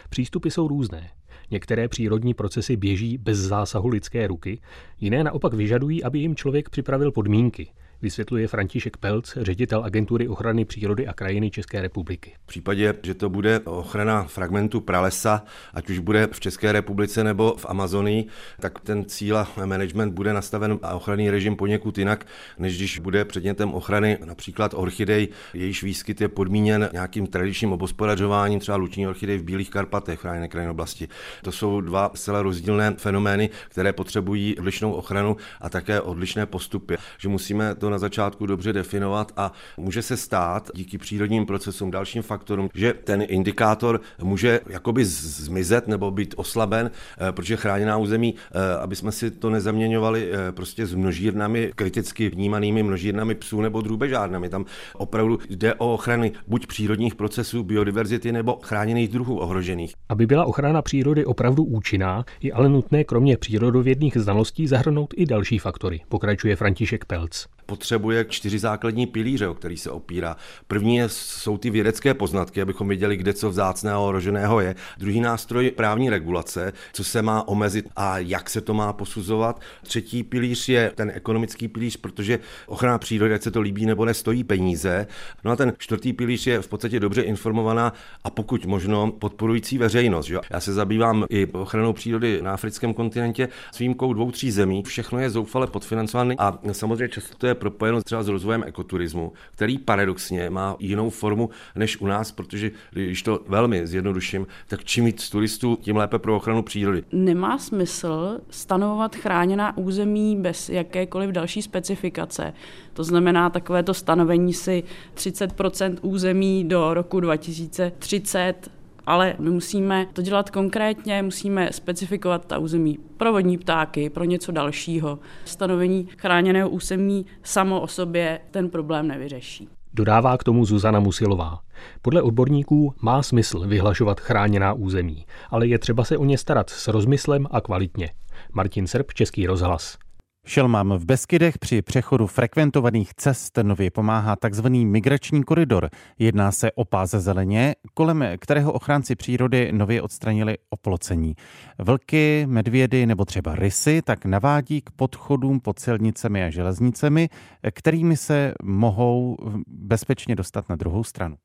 Přístupy 0.09 0.49
jsou 0.49 0.69
různé. 0.69 1.11
Některé 1.51 1.89
přírodní 1.89 2.35
procesy 2.35 2.77
běží 2.77 3.19
bez 3.19 3.39
zásahu 3.39 3.89
lidské 3.89 4.27
ruky, 4.27 4.61
jiné 5.01 5.25
naopak 5.25 5.55
vyžadují, 5.55 6.05
aby 6.05 6.19
jim 6.19 6.37
člověk 6.37 6.71
připravil 6.71 7.13
podmínky– 7.13 7.69
vysvětluje 8.03 8.49
František 8.49 8.97
Pelc, 8.97 9.39
ředitel 9.41 9.85
agentury 9.85 10.29
ochrany 10.29 10.65
přírody 10.65 11.07
a 11.07 11.13
krajiny 11.13 11.51
České 11.51 11.83
republiky. 11.83 12.35
V 12.45 12.47
případě, 12.47 12.95
že 13.03 13.15
to 13.15 13.29
bude 13.29 13.61
ochrana 13.61 14.23
fragmentu 14.23 14.81
pralesa, 14.81 15.43
ať 15.75 15.91
už 15.91 15.99
bude 15.99 16.29
v 16.33 16.41
České 16.41 16.73
republice 16.73 17.25
nebo 17.25 17.55
v 17.59 17.67
Amazonii, 17.69 18.27
tak 18.61 18.81
ten 18.81 19.05
cíl 19.05 19.39
a 19.39 19.49
management 19.65 20.13
bude 20.13 20.33
nastaven 20.33 20.79
a 20.83 20.95
ochranný 20.95 21.31
režim 21.31 21.57
poněkud 21.57 21.99
jinak, 21.99 22.27
než 22.59 22.77
když 22.77 22.99
bude 22.99 23.25
předmětem 23.25 23.75
ochrany 23.75 24.19
například 24.25 24.75
orchidej, 24.75 25.29
jejíž 25.55 25.83
výskyt 25.83 26.21
je 26.21 26.29
podmíněn 26.29 26.89
nějakým 26.93 27.27
tradičním 27.27 27.73
obospodařováním, 27.73 28.61
třeba 28.61 28.77
luční 28.77 29.09
orchidej 29.09 29.39
v 29.39 29.43
Bílých 29.43 29.71
Karpatech, 29.71 30.21
chráněné 30.21 30.49
krajinné 30.49 30.71
oblasti. 30.71 31.09
To 31.43 31.53
jsou 31.53 31.81
dva 31.81 32.11
zcela 32.15 32.43
rozdílné 32.43 32.95
fenomény, 32.99 33.51
které 33.69 33.93
potřebují 33.93 34.59
odlišnou 34.59 34.93
ochranu 34.93 35.37
a 35.61 35.71
také 35.71 36.01
odlišné 36.01 36.47
postupy. 36.47 36.97
Že 37.19 37.29
musíme 37.29 37.75
to 37.75 37.86
na 37.91 37.99
začátku 37.99 38.47
dobře 38.47 38.73
definovat 38.73 39.33
a 39.37 39.53
může 39.77 40.03
se 40.03 40.17
stát 40.17 40.71
díky 40.75 40.99
přírodním 40.99 41.47
procesům, 41.47 41.91
dalším 41.91 42.23
faktorům, 42.23 42.69
že 42.75 42.95
ten 43.05 43.25
indikátor 43.29 44.01
může 44.23 44.61
jakoby 44.69 45.05
zmizet 45.05 45.89
nebo 45.89 46.11
být 46.11 46.35
oslaben, 46.37 46.91
eh, 47.19 47.33
protože 47.33 47.57
chráněná 47.57 47.97
území, 47.97 48.35
eh, 48.35 48.79
aby 48.79 48.97
jsme 48.97 49.13
si 49.13 49.31
to 49.31 49.51
nezaměňovali 49.51 50.31
eh, 50.33 50.53
prostě 50.53 50.87
s 50.87 50.95
množírnami, 50.95 51.73
kriticky 51.75 52.29
vnímanými 52.29 52.83
množírnami 52.83 53.35
psů 53.35 53.61
nebo 53.61 53.81
drůbežárnami. 53.81 54.49
Tam 54.49 54.65
opravdu 54.95 55.39
jde 55.49 55.75
o 55.75 55.95
ochrany 55.95 56.33
buď 56.47 56.67
přírodních 56.67 57.15
procesů, 57.15 57.63
biodiverzity 57.63 58.33
nebo 58.33 58.59
chráněných 58.63 59.09
druhů 59.09 59.39
ohrožených. 59.39 59.95
Aby 60.09 60.27
byla 60.27 60.45
ochrana 60.45 60.83
přírody 60.83 61.25
opravdu 61.25 61.65
účinná, 61.65 62.25
je 62.43 62.53
ale 62.53 62.69
nutné 62.69 63.05
kromě 63.05 63.37
přírodovědných 63.37 64.17
znalostí 64.17 64.67
zahrnout 64.67 65.15
i 65.17 65.27
další 65.27 65.59
faktory, 65.59 66.01
pokračuje 66.09 66.57
František 66.57 67.05
Pelc 67.05 67.47
potřebuje 67.77 68.25
čtyři 68.29 68.59
základní 68.59 69.07
pilíře, 69.07 69.49
o 69.49 69.55
který 69.55 69.77
se 69.77 69.91
opírá. 69.91 70.37
První 70.69 70.97
je, 70.97 71.09
jsou 71.09 71.59
ty 71.59 71.71
vědecké 71.71 72.15
poznatky, 72.15 72.63
abychom 72.63 72.89
věděli, 72.89 73.17
kde 73.17 73.33
co 73.33 73.51
vzácného 73.51 74.05
ohroženého 74.05 74.61
je. 74.61 74.75
Druhý 74.99 75.21
nástroj 75.21 75.71
právní 75.71 76.11
regulace, 76.11 76.73
co 76.93 77.05
se 77.05 77.23
má 77.23 77.49
omezit 77.49 77.89
a 77.97 78.19
jak 78.19 78.51
se 78.51 78.61
to 78.61 78.75
má 78.75 78.93
posuzovat. 78.93 79.61
Třetí 79.83 80.23
pilíř 80.23 80.69
je 80.69 80.93
ten 80.95 81.13
ekonomický 81.15 81.69
pilíř, 81.69 81.97
protože 81.97 82.39
ochrana 82.67 82.99
přírody, 82.99 83.35
ať 83.35 83.43
se 83.43 83.51
to 83.51 83.61
líbí 83.61 83.87
nebo 83.87 84.05
nestojí 84.05 84.45
peníze. 84.45 85.07
No 85.45 85.51
a 85.51 85.57
ten 85.57 85.73
čtvrtý 85.79 86.13
pilíř 86.13 86.47
je 86.47 86.63
v 86.63 86.69
podstatě 86.69 87.01
dobře 87.01 87.23
informovaná 87.23 87.93
a 88.25 88.31
pokud 88.31 88.67
možno 88.67 89.13
podporující 89.13 89.79
veřejnost. 89.79 90.27
Že? 90.27 90.39
Já 90.51 90.61
se 90.61 90.73
zabývám 90.73 91.25
i 91.29 91.47
ochranou 91.47 91.93
přírody 91.93 92.43
na 92.43 92.53
africkém 92.53 92.95
kontinentě 92.95 93.49
s 93.73 93.79
výjimkou 93.79 94.13
dvou, 94.13 94.31
tří 94.31 94.51
zemí. 94.51 94.83
Všechno 94.83 95.19
je 95.19 95.31
zoufale 95.31 95.67
podfinancované 95.67 96.35
a 96.39 96.59
samozřejmě 96.73 97.09
často 97.09 97.37
to 97.37 97.47
je 97.47 97.55
propojeno 97.71 98.03
třeba 98.03 98.23
s 98.23 98.29
rozvojem 98.29 98.65
ekoturismu, 98.67 99.33
který 99.53 99.79
paradoxně 99.79 100.51
má 100.51 100.77
jinou 100.79 101.11
formu 101.11 101.51
než 101.75 102.01
u 102.01 102.07
nás, 102.07 102.33
protože 102.33 102.71
když 102.91 103.23
to 103.23 103.41
velmi 103.49 103.87
zjednoduším, 103.87 104.47
tak 104.67 104.85
čím 104.85 105.05
víc 105.05 105.31
turistů, 105.31 105.79
tím 105.81 105.97
lépe 105.97 106.19
pro 106.19 106.37
ochranu 106.37 106.63
přírody. 106.63 107.03
Nemá 107.13 107.59
smysl 107.59 108.41
stanovovat 108.51 109.17
chráněná 109.17 109.77
území 109.77 110.37
bez 110.37 110.69
jakékoliv 110.69 111.31
další 111.31 111.63
specifikace. 111.63 112.53
To 112.93 113.05
znamená 113.05 113.51
takové 113.51 113.83
to 113.83 113.95
stanovení 113.95 114.53
si 114.53 114.85
30% 115.15 115.97
území 116.03 116.65
do 116.65 116.95
roku 116.95 117.21
2030 117.21 118.76
ale 119.07 119.37
my 119.39 119.51
musíme 119.51 120.07
to 120.13 120.23
dělat 120.23 120.51
konkrétně, 120.51 121.23
musíme 121.23 121.73
specifikovat 121.73 122.47
ta 122.47 122.59
území 122.59 122.99
pro 123.17 123.33
vodní 123.33 123.59
ptáky, 123.59 124.11
pro 124.11 124.25
něco 124.25 124.53
dalšího. 124.53 125.19
Stanovení 125.45 126.09
chráněného 126.19 126.71
území 126.71 127.27
samo 127.43 127.81
o 127.81 127.87
sobě 127.87 128.41
ten 128.51 128.71
problém 128.71 129.09
nevyřeší. 129.09 129.69
Dodává 129.95 130.37
k 130.37 130.45
tomu 130.45 130.65
Zuzana 130.65 131.01
Musilová. 131.01 131.59
Podle 132.03 132.23
odborníků 132.23 132.95
má 133.01 133.23
smysl 133.23 133.67
vyhlašovat 133.67 134.21
chráněná 134.21 134.73
území, 134.73 135.27
ale 135.51 135.67
je 135.67 135.79
třeba 135.79 136.05
se 136.05 136.19
o 136.19 136.25
ně 136.25 136.39
starat 136.39 136.71
s 136.71 136.89
rozmyslem 136.89 137.47
a 137.51 137.61
kvalitně. 137.61 138.11
Martin 138.53 138.87
Serb, 138.87 139.13
Český 139.13 139.47
rozhlas. 139.47 139.99
Šelmám 140.49 140.93
v 140.93 141.05
Beskydech 141.05 141.59
při 141.59 141.83
přechodu 141.83 142.27
frekventovaných 142.27 143.15
cest 143.15 143.59
nově 143.63 143.91
pomáhá 143.91 144.37
tzv. 144.37 144.67
migrační 144.69 145.45
koridor. 145.45 145.91
Jedná 146.19 146.53
se 146.53 146.73
o 146.73 146.85
páze 146.85 147.21
zeleně, 147.21 147.75
kolem 147.95 148.25
kterého 148.39 148.73
ochránci 148.73 149.17
přírody 149.17 149.73
nově 149.73 150.03
odstranili 150.03 150.59
oplocení. 150.71 151.35
Vlky, 151.79 152.47
medvědy 152.49 153.07
nebo 153.07 153.25
třeba 153.25 153.55
rysy 153.55 154.03
tak 154.05 154.25
navádí 154.25 154.81
k 154.81 154.91
podchodům 154.91 155.61
pod 155.61 155.79
silnicemi 155.79 156.45
a 156.45 156.51
železnicemi, 156.51 157.29
kterými 157.71 158.17
se 158.17 158.55
mohou 158.63 159.37
bezpečně 159.67 160.37
dostat 160.37 160.69
na 160.69 160.77
druhou 160.77 161.05
stranu. 161.05 161.37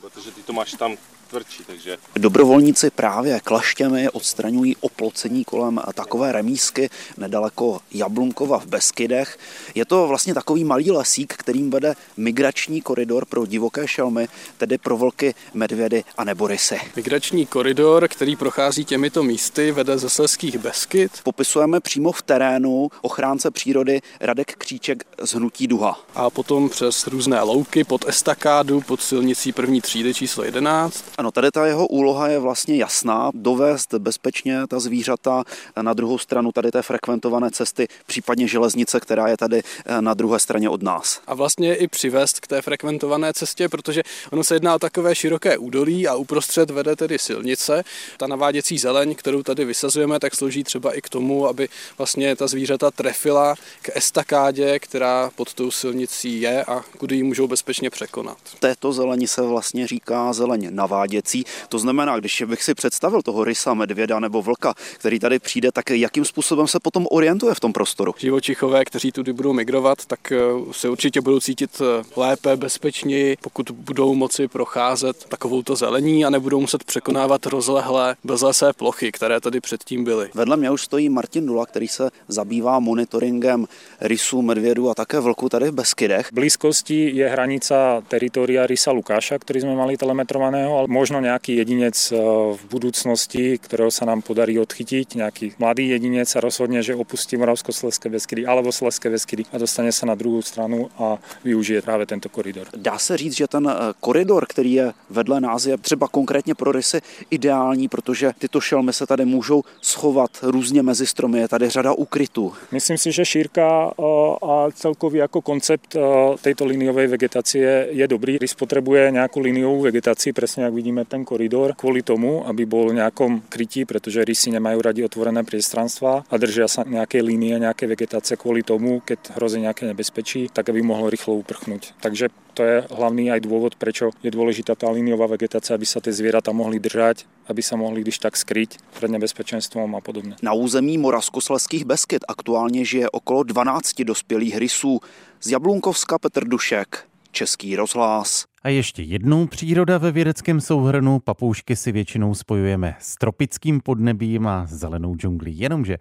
Protože 0.00 0.30
ty 0.30 0.42
to 0.42 0.52
máš 0.52 0.72
tam 0.72 0.96
tvrdší, 1.34 1.64
takže... 1.66 1.98
Dobrovolníci 2.16 2.90
právě 2.90 3.40
klaštěmi 3.40 4.08
odstraňují 4.08 4.76
oplocení 4.76 5.44
kolem 5.44 5.80
takové 5.94 6.32
remísky 6.32 6.90
nedaleko 7.16 7.80
Jablunkova 7.92 8.58
v 8.58 8.66
Beskydech. 8.66 9.38
Je 9.74 9.84
to 9.84 10.06
vlastně 10.06 10.34
takový 10.34 10.64
malý 10.64 10.90
lesík, 10.90 11.34
kterým 11.36 11.70
vede 11.70 11.94
migrační 12.16 12.82
koridor 12.82 13.26
pro 13.26 13.46
divoké 13.46 13.88
šelmy, 13.88 14.28
tedy 14.58 14.78
pro 14.78 14.96
vlky, 14.96 15.34
medvědy 15.54 16.04
a 16.16 16.24
nebo 16.24 16.46
rysy. 16.46 16.78
Migrační 16.96 17.46
koridor, 17.46 18.08
který 18.08 18.36
prochází 18.36 18.84
těmito 18.84 19.22
místy, 19.22 19.72
vede 19.72 19.98
ze 19.98 20.08
Sleských 20.08 20.58
Beskyd. 20.58 21.12
Popisujeme 21.22 21.80
přímo 21.80 22.12
v 22.12 22.22
terénu 22.22 22.88
ochránce 23.02 23.50
přírody 23.50 24.02
Radek 24.20 24.54
Kříček 24.56 25.04
z 25.22 25.34
Hnutí 25.34 25.66
Duha. 25.66 26.00
A 26.14 26.30
potom 26.30 26.68
přes 26.68 27.06
různé 27.06 27.42
louky 27.42 27.84
pod 27.84 28.08
estakádu, 28.08 28.80
pod 28.80 29.02
silnicí 29.02 29.52
první 29.52 29.80
třídy 29.80 30.14
číslo 30.14 30.44
11. 30.44 31.04
Ano, 31.24 31.32
tady 31.32 31.50
ta 31.50 31.66
jeho 31.66 31.86
úloha 31.86 32.28
je 32.28 32.38
vlastně 32.38 32.76
jasná, 32.76 33.30
dovést 33.34 33.94
bezpečně 33.94 34.66
ta 34.66 34.80
zvířata 34.80 35.44
na 35.82 35.94
druhou 35.94 36.18
stranu 36.18 36.52
tady 36.52 36.70
té 36.70 36.82
frekventované 36.82 37.50
cesty, 37.50 37.88
případně 38.06 38.48
železnice, 38.48 39.00
která 39.00 39.28
je 39.28 39.36
tady 39.36 39.62
eh, 39.86 40.02
na 40.02 40.14
druhé 40.14 40.40
straně 40.40 40.68
od 40.68 40.82
nás. 40.82 41.20
A 41.26 41.34
vlastně 41.34 41.74
i 41.74 41.88
přivést 41.88 42.40
k 42.40 42.46
té 42.46 42.62
frekventované 42.62 43.32
cestě, 43.32 43.68
protože 43.68 44.02
ono 44.30 44.44
se 44.44 44.54
jedná 44.54 44.74
o 44.74 44.78
takové 44.78 45.14
široké 45.14 45.58
údolí 45.58 46.08
a 46.08 46.14
uprostřed 46.14 46.70
vede 46.70 46.96
tedy 46.96 47.18
silnice. 47.18 47.84
Ta 48.16 48.26
naváděcí 48.26 48.78
zeleň, 48.78 49.14
kterou 49.14 49.42
tady 49.42 49.64
vysazujeme, 49.64 50.20
tak 50.20 50.34
slouží 50.34 50.64
třeba 50.64 50.96
i 50.96 51.00
k 51.00 51.08
tomu, 51.08 51.48
aby 51.48 51.68
vlastně 51.98 52.36
ta 52.36 52.46
zvířata 52.46 52.90
trefila 52.90 53.54
k 53.82 53.96
estakádě, 53.96 54.78
která 54.78 55.30
pod 55.36 55.54
tou 55.54 55.70
silnicí 55.70 56.40
je 56.40 56.64
a 56.64 56.84
kudy 56.98 57.16
ji 57.16 57.22
můžou 57.22 57.46
bezpečně 57.46 57.90
překonat. 57.90 58.38
Této 58.60 58.92
zelení 58.92 59.26
se 59.26 59.42
vlastně 59.42 59.86
říká 59.86 60.32
zeleň 60.32 60.68
naváděcí 60.70 61.13
naváděcí. 61.14 61.44
To 61.68 61.78
znamená, 61.78 62.18
když 62.18 62.42
bych 62.46 62.62
si 62.62 62.74
představil 62.74 63.22
toho 63.22 63.44
rysa, 63.44 63.74
medvěda 63.74 64.20
nebo 64.20 64.42
vlka, 64.42 64.74
který 64.98 65.18
tady 65.18 65.38
přijde, 65.38 65.72
tak 65.72 65.90
jakým 65.90 66.24
způsobem 66.24 66.66
se 66.66 66.80
potom 66.80 67.06
orientuje 67.10 67.54
v 67.54 67.60
tom 67.60 67.72
prostoru? 67.72 68.14
Živočichové, 68.18 68.84
kteří 68.84 69.12
tudy 69.12 69.32
budou 69.32 69.52
migrovat, 69.52 70.06
tak 70.06 70.32
eh, 70.32 70.38
se 70.72 70.88
určitě 70.88 71.20
budou 71.20 71.40
cítit 71.40 71.70
eh, 71.80 72.04
lépe, 72.16 72.56
bezpečněji, 72.56 73.36
pokud 73.40 73.70
budou 73.70 74.14
moci 74.14 74.48
procházet 74.48 75.24
takovouto 75.28 75.76
zelení 75.76 76.24
a 76.24 76.30
nebudou 76.30 76.60
muset 76.60 76.84
překonávat 76.84 77.46
rozlehlé 77.46 78.16
bezlesé 78.24 78.72
plochy, 78.72 79.12
které 79.12 79.40
tady 79.40 79.60
předtím 79.60 80.04
byly. 80.04 80.30
Vedle 80.34 80.56
mě 80.56 80.70
už 80.70 80.82
stojí 80.82 81.08
Martin 81.08 81.46
Dula, 81.46 81.66
který 81.66 81.88
se 81.88 82.10
zabývá 82.28 82.78
monitoringem 82.78 83.66
rysů, 84.00 84.42
medvědů 84.42 84.90
a 84.90 84.94
také 84.94 85.20
vlku 85.20 85.48
tady 85.48 85.70
v 85.70 85.74
Beskydech. 85.74 86.26
V 86.26 86.32
blízkosti 86.32 87.10
je 87.14 87.28
hranice 87.28 87.74
teritoria 88.08 88.66
rysa 88.66 88.90
Lukáša, 88.92 89.38
který 89.38 89.60
jsme 89.60 89.74
mali 89.74 89.96
telemetrovaného, 89.96 90.78
ale 90.78 90.88
možno 90.94 91.18
nejaký 91.18 91.58
jedinec 91.58 91.98
eh, 92.14 92.16
v 92.54 92.62
budúcnosti, 92.70 93.58
ktorého 93.58 93.90
sa 93.90 94.06
nám 94.06 94.22
podarí 94.22 94.54
odchytiť, 94.62 95.18
nejaký 95.18 95.46
mladý 95.58 95.90
jedinec 95.90 96.30
a 96.38 96.40
rozhodne, 96.40 96.78
že 96.86 96.94
opustí 96.94 97.34
Moravskoslezské 97.34 98.06
Beskydy 98.06 98.46
alebo 98.46 98.70
Slezské 98.70 99.10
Beskydy 99.10 99.50
a 99.50 99.58
dostane 99.58 99.90
se 99.90 100.06
na 100.06 100.14
druhou 100.14 100.42
stranu 100.42 100.90
a 100.98 101.18
využije 101.44 101.82
právě 101.82 102.06
tento 102.06 102.28
koridor. 102.28 102.66
Dá 102.76 102.98
se 102.98 103.16
říct, 103.16 103.36
že 103.36 103.46
ten 103.50 103.66
eh, 103.66 103.92
koridor, 104.00 104.46
který 104.46 104.72
je 104.72 104.92
vedle 105.10 105.40
nás, 105.40 105.66
je 105.66 105.76
třeba 105.78 106.08
konkrétně 106.08 106.54
pro 106.54 106.72
rysy 106.72 107.00
ideální, 107.30 107.88
protože 107.88 108.32
tyto 108.38 108.60
šelmy 108.60 108.92
se 108.92 109.06
tady 109.06 109.24
můžou 109.24 109.62
schovat 109.82 110.30
různě 110.42 110.82
mezi 110.82 111.06
stromy, 111.06 111.38
je 111.38 111.48
tady 111.48 111.68
řada 111.68 111.92
ukrytů. 111.92 112.52
Myslím 112.72 112.98
si, 112.98 113.12
že 113.12 113.24
šírka 113.24 113.90
eh, 113.90 114.02
a 114.46 114.70
celkový 114.74 115.18
jako 115.18 115.42
koncept 115.42 115.96
této 116.42 116.64
liniové 116.64 117.06
vegetace 117.06 117.58
je 117.90 118.08
dobrý. 118.08 118.38
Rys 118.38 118.54
potřebuje 118.54 119.10
nějakou 119.10 119.40
liniovou 119.40 119.80
vegetaci, 119.80 120.32
přesně 120.32 120.64
jak 120.64 120.74
vidíme 120.84 121.08
ten 121.08 121.24
koridor 121.24 121.72
kvôli 121.72 122.04
tomu, 122.04 122.44
aby 122.44 122.68
bol 122.68 122.92
v 122.92 123.00
nejakom 123.00 123.48
krytí, 123.48 123.88
pretože 123.88 124.20
rysy 124.20 124.52
nemajú 124.52 124.84
radi 124.84 125.00
otvorené 125.00 125.40
priestranstva 125.40 126.28
a 126.28 126.34
držia 126.36 126.68
sa 126.68 126.84
nejaké 126.84 127.24
línie, 127.24 127.56
nejaké 127.56 127.88
vegetace 127.88 128.36
kvôli 128.36 128.60
tomu, 128.60 129.00
keď 129.00 129.40
hrozí 129.40 129.64
nejaké 129.64 129.88
nebezpečí, 129.88 130.52
tak 130.52 130.68
aby 130.68 130.84
mohlo 130.84 131.08
rýchlo 131.08 131.40
uprchnúť. 131.40 131.96
Takže 132.04 132.28
to 132.52 132.60
je 132.60 132.76
hlavný 132.92 133.32
aj 133.32 133.40
dôvod, 133.40 133.80
prečo 133.80 134.12
je 134.20 134.28
dôležitá 134.28 134.76
tá 134.76 134.92
líniová 134.92 135.24
vegetácia, 135.24 135.72
aby 135.72 135.88
sa 135.88 136.04
tie 136.04 136.12
zvieratá 136.12 136.52
mohli 136.52 136.76
držať, 136.76 137.24
aby 137.48 137.64
sa 137.64 137.80
mohli 137.80 138.04
když 138.04 138.20
tak 138.20 138.36
skryť 138.36 138.76
pred 139.00 139.08
nebezpečenstvom 139.08 139.96
a 139.96 140.04
podobne. 140.04 140.36
Na 140.44 140.52
území 140.52 141.00
Moravskosleských 141.00 141.88
Beskyt 141.88 142.28
aktuálně 142.28 142.84
žije 142.84 143.10
okolo 143.10 143.42
12 143.42 144.04
dospělých 144.04 144.56
rysů. 144.56 145.00
Z 145.40 145.50
Jablunkovska 145.50 146.18
Petr 146.18 146.44
Dušek, 146.44 147.08
Český 147.32 147.76
rozhlas. 147.76 148.53
A 148.64 148.68
ještě 148.68 149.02
jednou 149.02 149.46
příroda 149.46 149.98
ve 149.98 150.12
vědeckém 150.12 150.60
souhrnu. 150.60 151.20
Papoušky 151.20 151.76
si 151.76 151.92
většinou 151.92 152.34
spojujeme 152.34 152.96
s 152.98 153.16
tropickým 153.16 153.80
podnebím 153.80 154.46
a 154.46 154.66
zelenou 154.66 155.14
džunglí. 155.14 155.58
Jenomže 155.58 155.98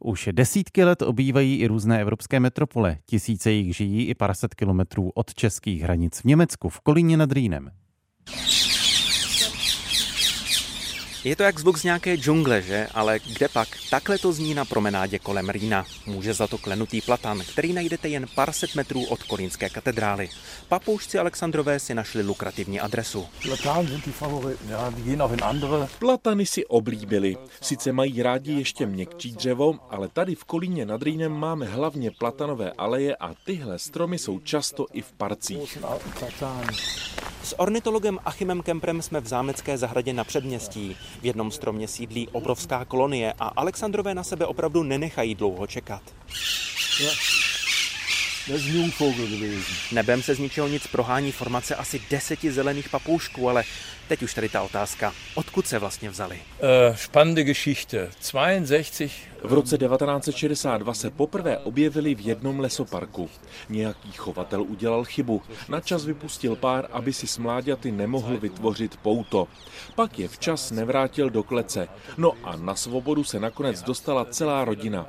už 0.00 0.28
desítky 0.32 0.84
let 0.84 1.02
obývají 1.02 1.56
i 1.56 1.66
různé 1.66 2.00
evropské 2.00 2.40
metropole. 2.40 2.98
Tisíce 3.06 3.50
jich 3.50 3.76
žijí 3.76 4.06
i 4.06 4.14
pár 4.14 4.34
set 4.34 4.54
kilometrů 4.54 5.10
od 5.14 5.34
českých 5.34 5.82
hranic 5.82 6.20
v 6.20 6.24
Německu, 6.24 6.68
v 6.68 6.80
Kolíně 6.80 7.16
nad 7.16 7.32
Rýnem. 7.32 7.70
Je 11.26 11.36
to 11.36 11.42
jak 11.42 11.58
zvuk 11.60 11.78
z 11.78 11.84
nějaké 11.84 12.16
džungle, 12.16 12.62
že? 12.62 12.88
Ale 12.94 13.18
kde 13.18 13.48
pak? 13.48 13.68
Takhle 13.90 14.18
to 14.18 14.32
zní 14.32 14.54
na 14.54 14.64
promenádě 14.64 15.18
kolem 15.18 15.50
Rýna. 15.50 15.84
Může 16.06 16.34
za 16.34 16.46
to 16.46 16.58
klenutý 16.58 17.00
platan, 17.00 17.42
který 17.52 17.72
najdete 17.72 18.08
jen 18.08 18.26
pár 18.34 18.52
set 18.52 18.74
metrů 18.74 19.04
od 19.04 19.22
Kolínské 19.22 19.68
katedrály. 19.68 20.28
Papoušci 20.68 21.18
Alexandrové 21.18 21.78
si 21.78 21.94
našli 21.94 22.22
lukrativní 22.22 22.80
adresu. 22.80 23.26
Platany 25.98 26.46
si 26.46 26.66
oblíbili. 26.66 27.36
Sice 27.60 27.92
mají 27.92 28.22
rádi 28.22 28.52
ještě 28.52 28.86
měkčí 28.86 29.32
dřevo, 29.32 29.74
ale 29.90 30.08
tady 30.08 30.34
v 30.34 30.44
Kolíně 30.44 30.86
nad 30.86 31.02
Rýnem 31.02 31.32
máme 31.32 31.66
hlavně 31.66 32.10
platanové 32.10 32.72
aleje 32.72 33.16
a 33.16 33.34
tyhle 33.44 33.78
stromy 33.78 34.18
jsou 34.18 34.38
často 34.38 34.86
i 34.92 35.02
v 35.02 35.12
parcích. 35.12 35.78
S 37.46 37.58
ornitologem 37.58 38.18
Achimem 38.24 38.62
Kemprem 38.62 39.02
jsme 39.02 39.20
v 39.20 39.26
zámecké 39.26 39.78
zahradě 39.78 40.12
na 40.12 40.24
předměstí. 40.24 40.96
V 41.20 41.24
jednom 41.24 41.50
stromě 41.50 41.88
sídlí 41.88 42.28
obrovská 42.32 42.84
kolonie 42.84 43.32
a 43.38 43.46
Alexandrové 43.46 44.14
na 44.14 44.24
sebe 44.24 44.46
opravdu 44.46 44.82
nenechají 44.82 45.34
dlouho 45.34 45.66
čekat. 45.66 46.02
Nebem 49.92 50.22
se 50.22 50.34
z 50.34 50.38
ničeho 50.38 50.68
nic 50.68 50.86
prohání 50.86 51.32
formace 51.32 51.74
asi 51.74 52.02
deseti 52.10 52.52
zelených 52.52 52.88
papoušků, 52.88 53.48
ale 53.48 53.64
teď 54.08 54.22
už 54.22 54.34
tady 54.34 54.48
ta 54.48 54.62
otázka. 54.62 55.12
Odkud 55.34 55.66
se 55.66 55.78
vlastně 55.78 56.10
vzali? 56.10 56.36
Uh, 56.36 56.96
spannende 56.96 57.44
Geschichte. 57.44 58.10
62 58.20 59.36
v 59.46 59.52
roce 59.52 59.78
1962 59.78 60.94
se 60.94 61.10
poprvé 61.10 61.58
objevili 61.58 62.14
v 62.14 62.20
jednom 62.20 62.60
lesoparku. 62.60 63.30
Nějaký 63.68 64.12
chovatel 64.12 64.62
udělal 64.62 65.04
chybu. 65.04 65.42
Na 65.68 65.80
čas 65.80 66.04
vypustil 66.04 66.56
pár, 66.56 66.88
aby 66.92 67.12
si 67.12 67.26
s 67.26 67.38
mláďaty 67.38 67.92
nemohl 67.92 68.38
vytvořit 68.38 68.96
pouto. 68.96 69.48
Pak 69.94 70.18
je 70.18 70.28
včas 70.28 70.70
nevrátil 70.70 71.30
do 71.30 71.42
klece. 71.42 71.88
No 72.18 72.32
a 72.44 72.56
na 72.56 72.74
svobodu 72.74 73.24
se 73.24 73.40
nakonec 73.40 73.82
dostala 73.82 74.24
celá 74.24 74.64
rodina. 74.64 75.06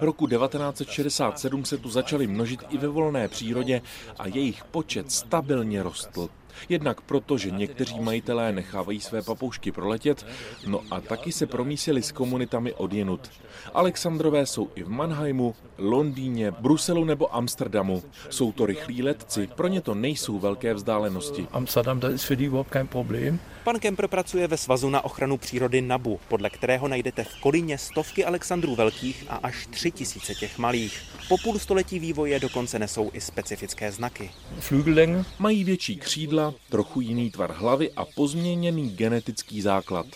Roku 0.00 0.26
1967 0.26 1.64
se 1.64 1.78
tu 1.78 1.90
začali 1.90 2.26
množit 2.26 2.60
i 2.68 2.78
ve 2.78 2.88
volné 2.88 3.28
přírodě 3.28 3.82
a 4.18 4.26
jejich 4.26 4.64
počet 4.64 5.12
stabilně 5.12 5.82
rostl. 5.82 6.28
Jednak 6.68 7.00
proto, 7.00 7.38
že 7.38 7.50
někteří 7.50 8.00
majitelé 8.00 8.52
nechávají 8.52 9.00
své 9.00 9.22
papoušky 9.22 9.72
proletět, 9.72 10.26
no 10.66 10.80
a 10.90 11.00
taky 11.00 11.32
se 11.32 11.46
promísili 11.46 12.02
s 12.02 12.12
komunitami 12.12 12.72
odjenut. 12.74 13.30
Alexandrové 13.74 14.46
jsou 14.46 14.70
i 14.74 14.82
v 14.82 14.88
Mannheimu, 14.88 15.54
Londýně, 15.78 16.50
Bruselu 16.50 17.04
nebo 17.04 17.36
Amsterdamu. 17.36 18.02
Jsou 18.30 18.52
to 18.52 18.66
rychlí 18.66 19.02
letci, 19.02 19.48
pro 19.56 19.68
ně 19.68 19.80
to 19.80 19.94
nejsou 19.94 20.38
velké 20.38 20.74
vzdálenosti. 20.74 21.46
Amsterdam, 21.52 22.00
die 22.00 22.48
überhaupt 22.48 22.70
kein 22.70 22.86
Problem. 22.86 23.38
Pan 23.64 23.78
Kemper 23.78 24.08
pracuje 24.08 24.48
ve 24.48 24.56
Svazu 24.56 24.90
na 24.90 25.04
ochranu 25.04 25.36
přírody 25.36 25.80
NABU, 25.80 26.20
podle 26.28 26.50
kterého 26.50 26.88
najdete 26.88 27.24
v 27.24 27.40
Kolíně 27.40 27.78
stovky 27.78 28.24
Alexandrů 28.24 28.74
velkých 28.74 29.24
a 29.28 29.36
až 29.36 29.66
tři 29.66 29.90
tisíce 29.90 30.34
těch 30.34 30.58
malých. 30.58 31.02
Po 31.28 31.38
půl 31.38 31.58
století 31.58 31.98
vývoje 31.98 32.40
dokonce 32.40 32.78
nesou 32.78 33.10
i 33.12 33.20
specifické 33.20 33.92
znaky. 33.92 34.30
Flügellänge 34.60 35.24
mají 35.38 35.64
větší 35.64 35.96
křídla, 35.96 36.54
trochu 36.70 37.00
jiný 37.00 37.30
tvar 37.30 37.52
hlavy 37.52 37.92
a 37.92 38.04
pozměněný 38.04 38.90
genetický 38.90 39.62
základ. 39.62 40.06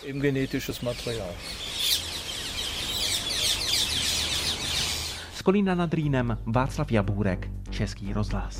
Z 5.35 5.41
Kolína 5.41 5.75
nad 5.75 5.93
Rýnem 5.93 6.37
Václav 6.45 6.91
Jabůrek, 6.91 7.49
Český 7.69 8.13
rozhlas. 8.13 8.59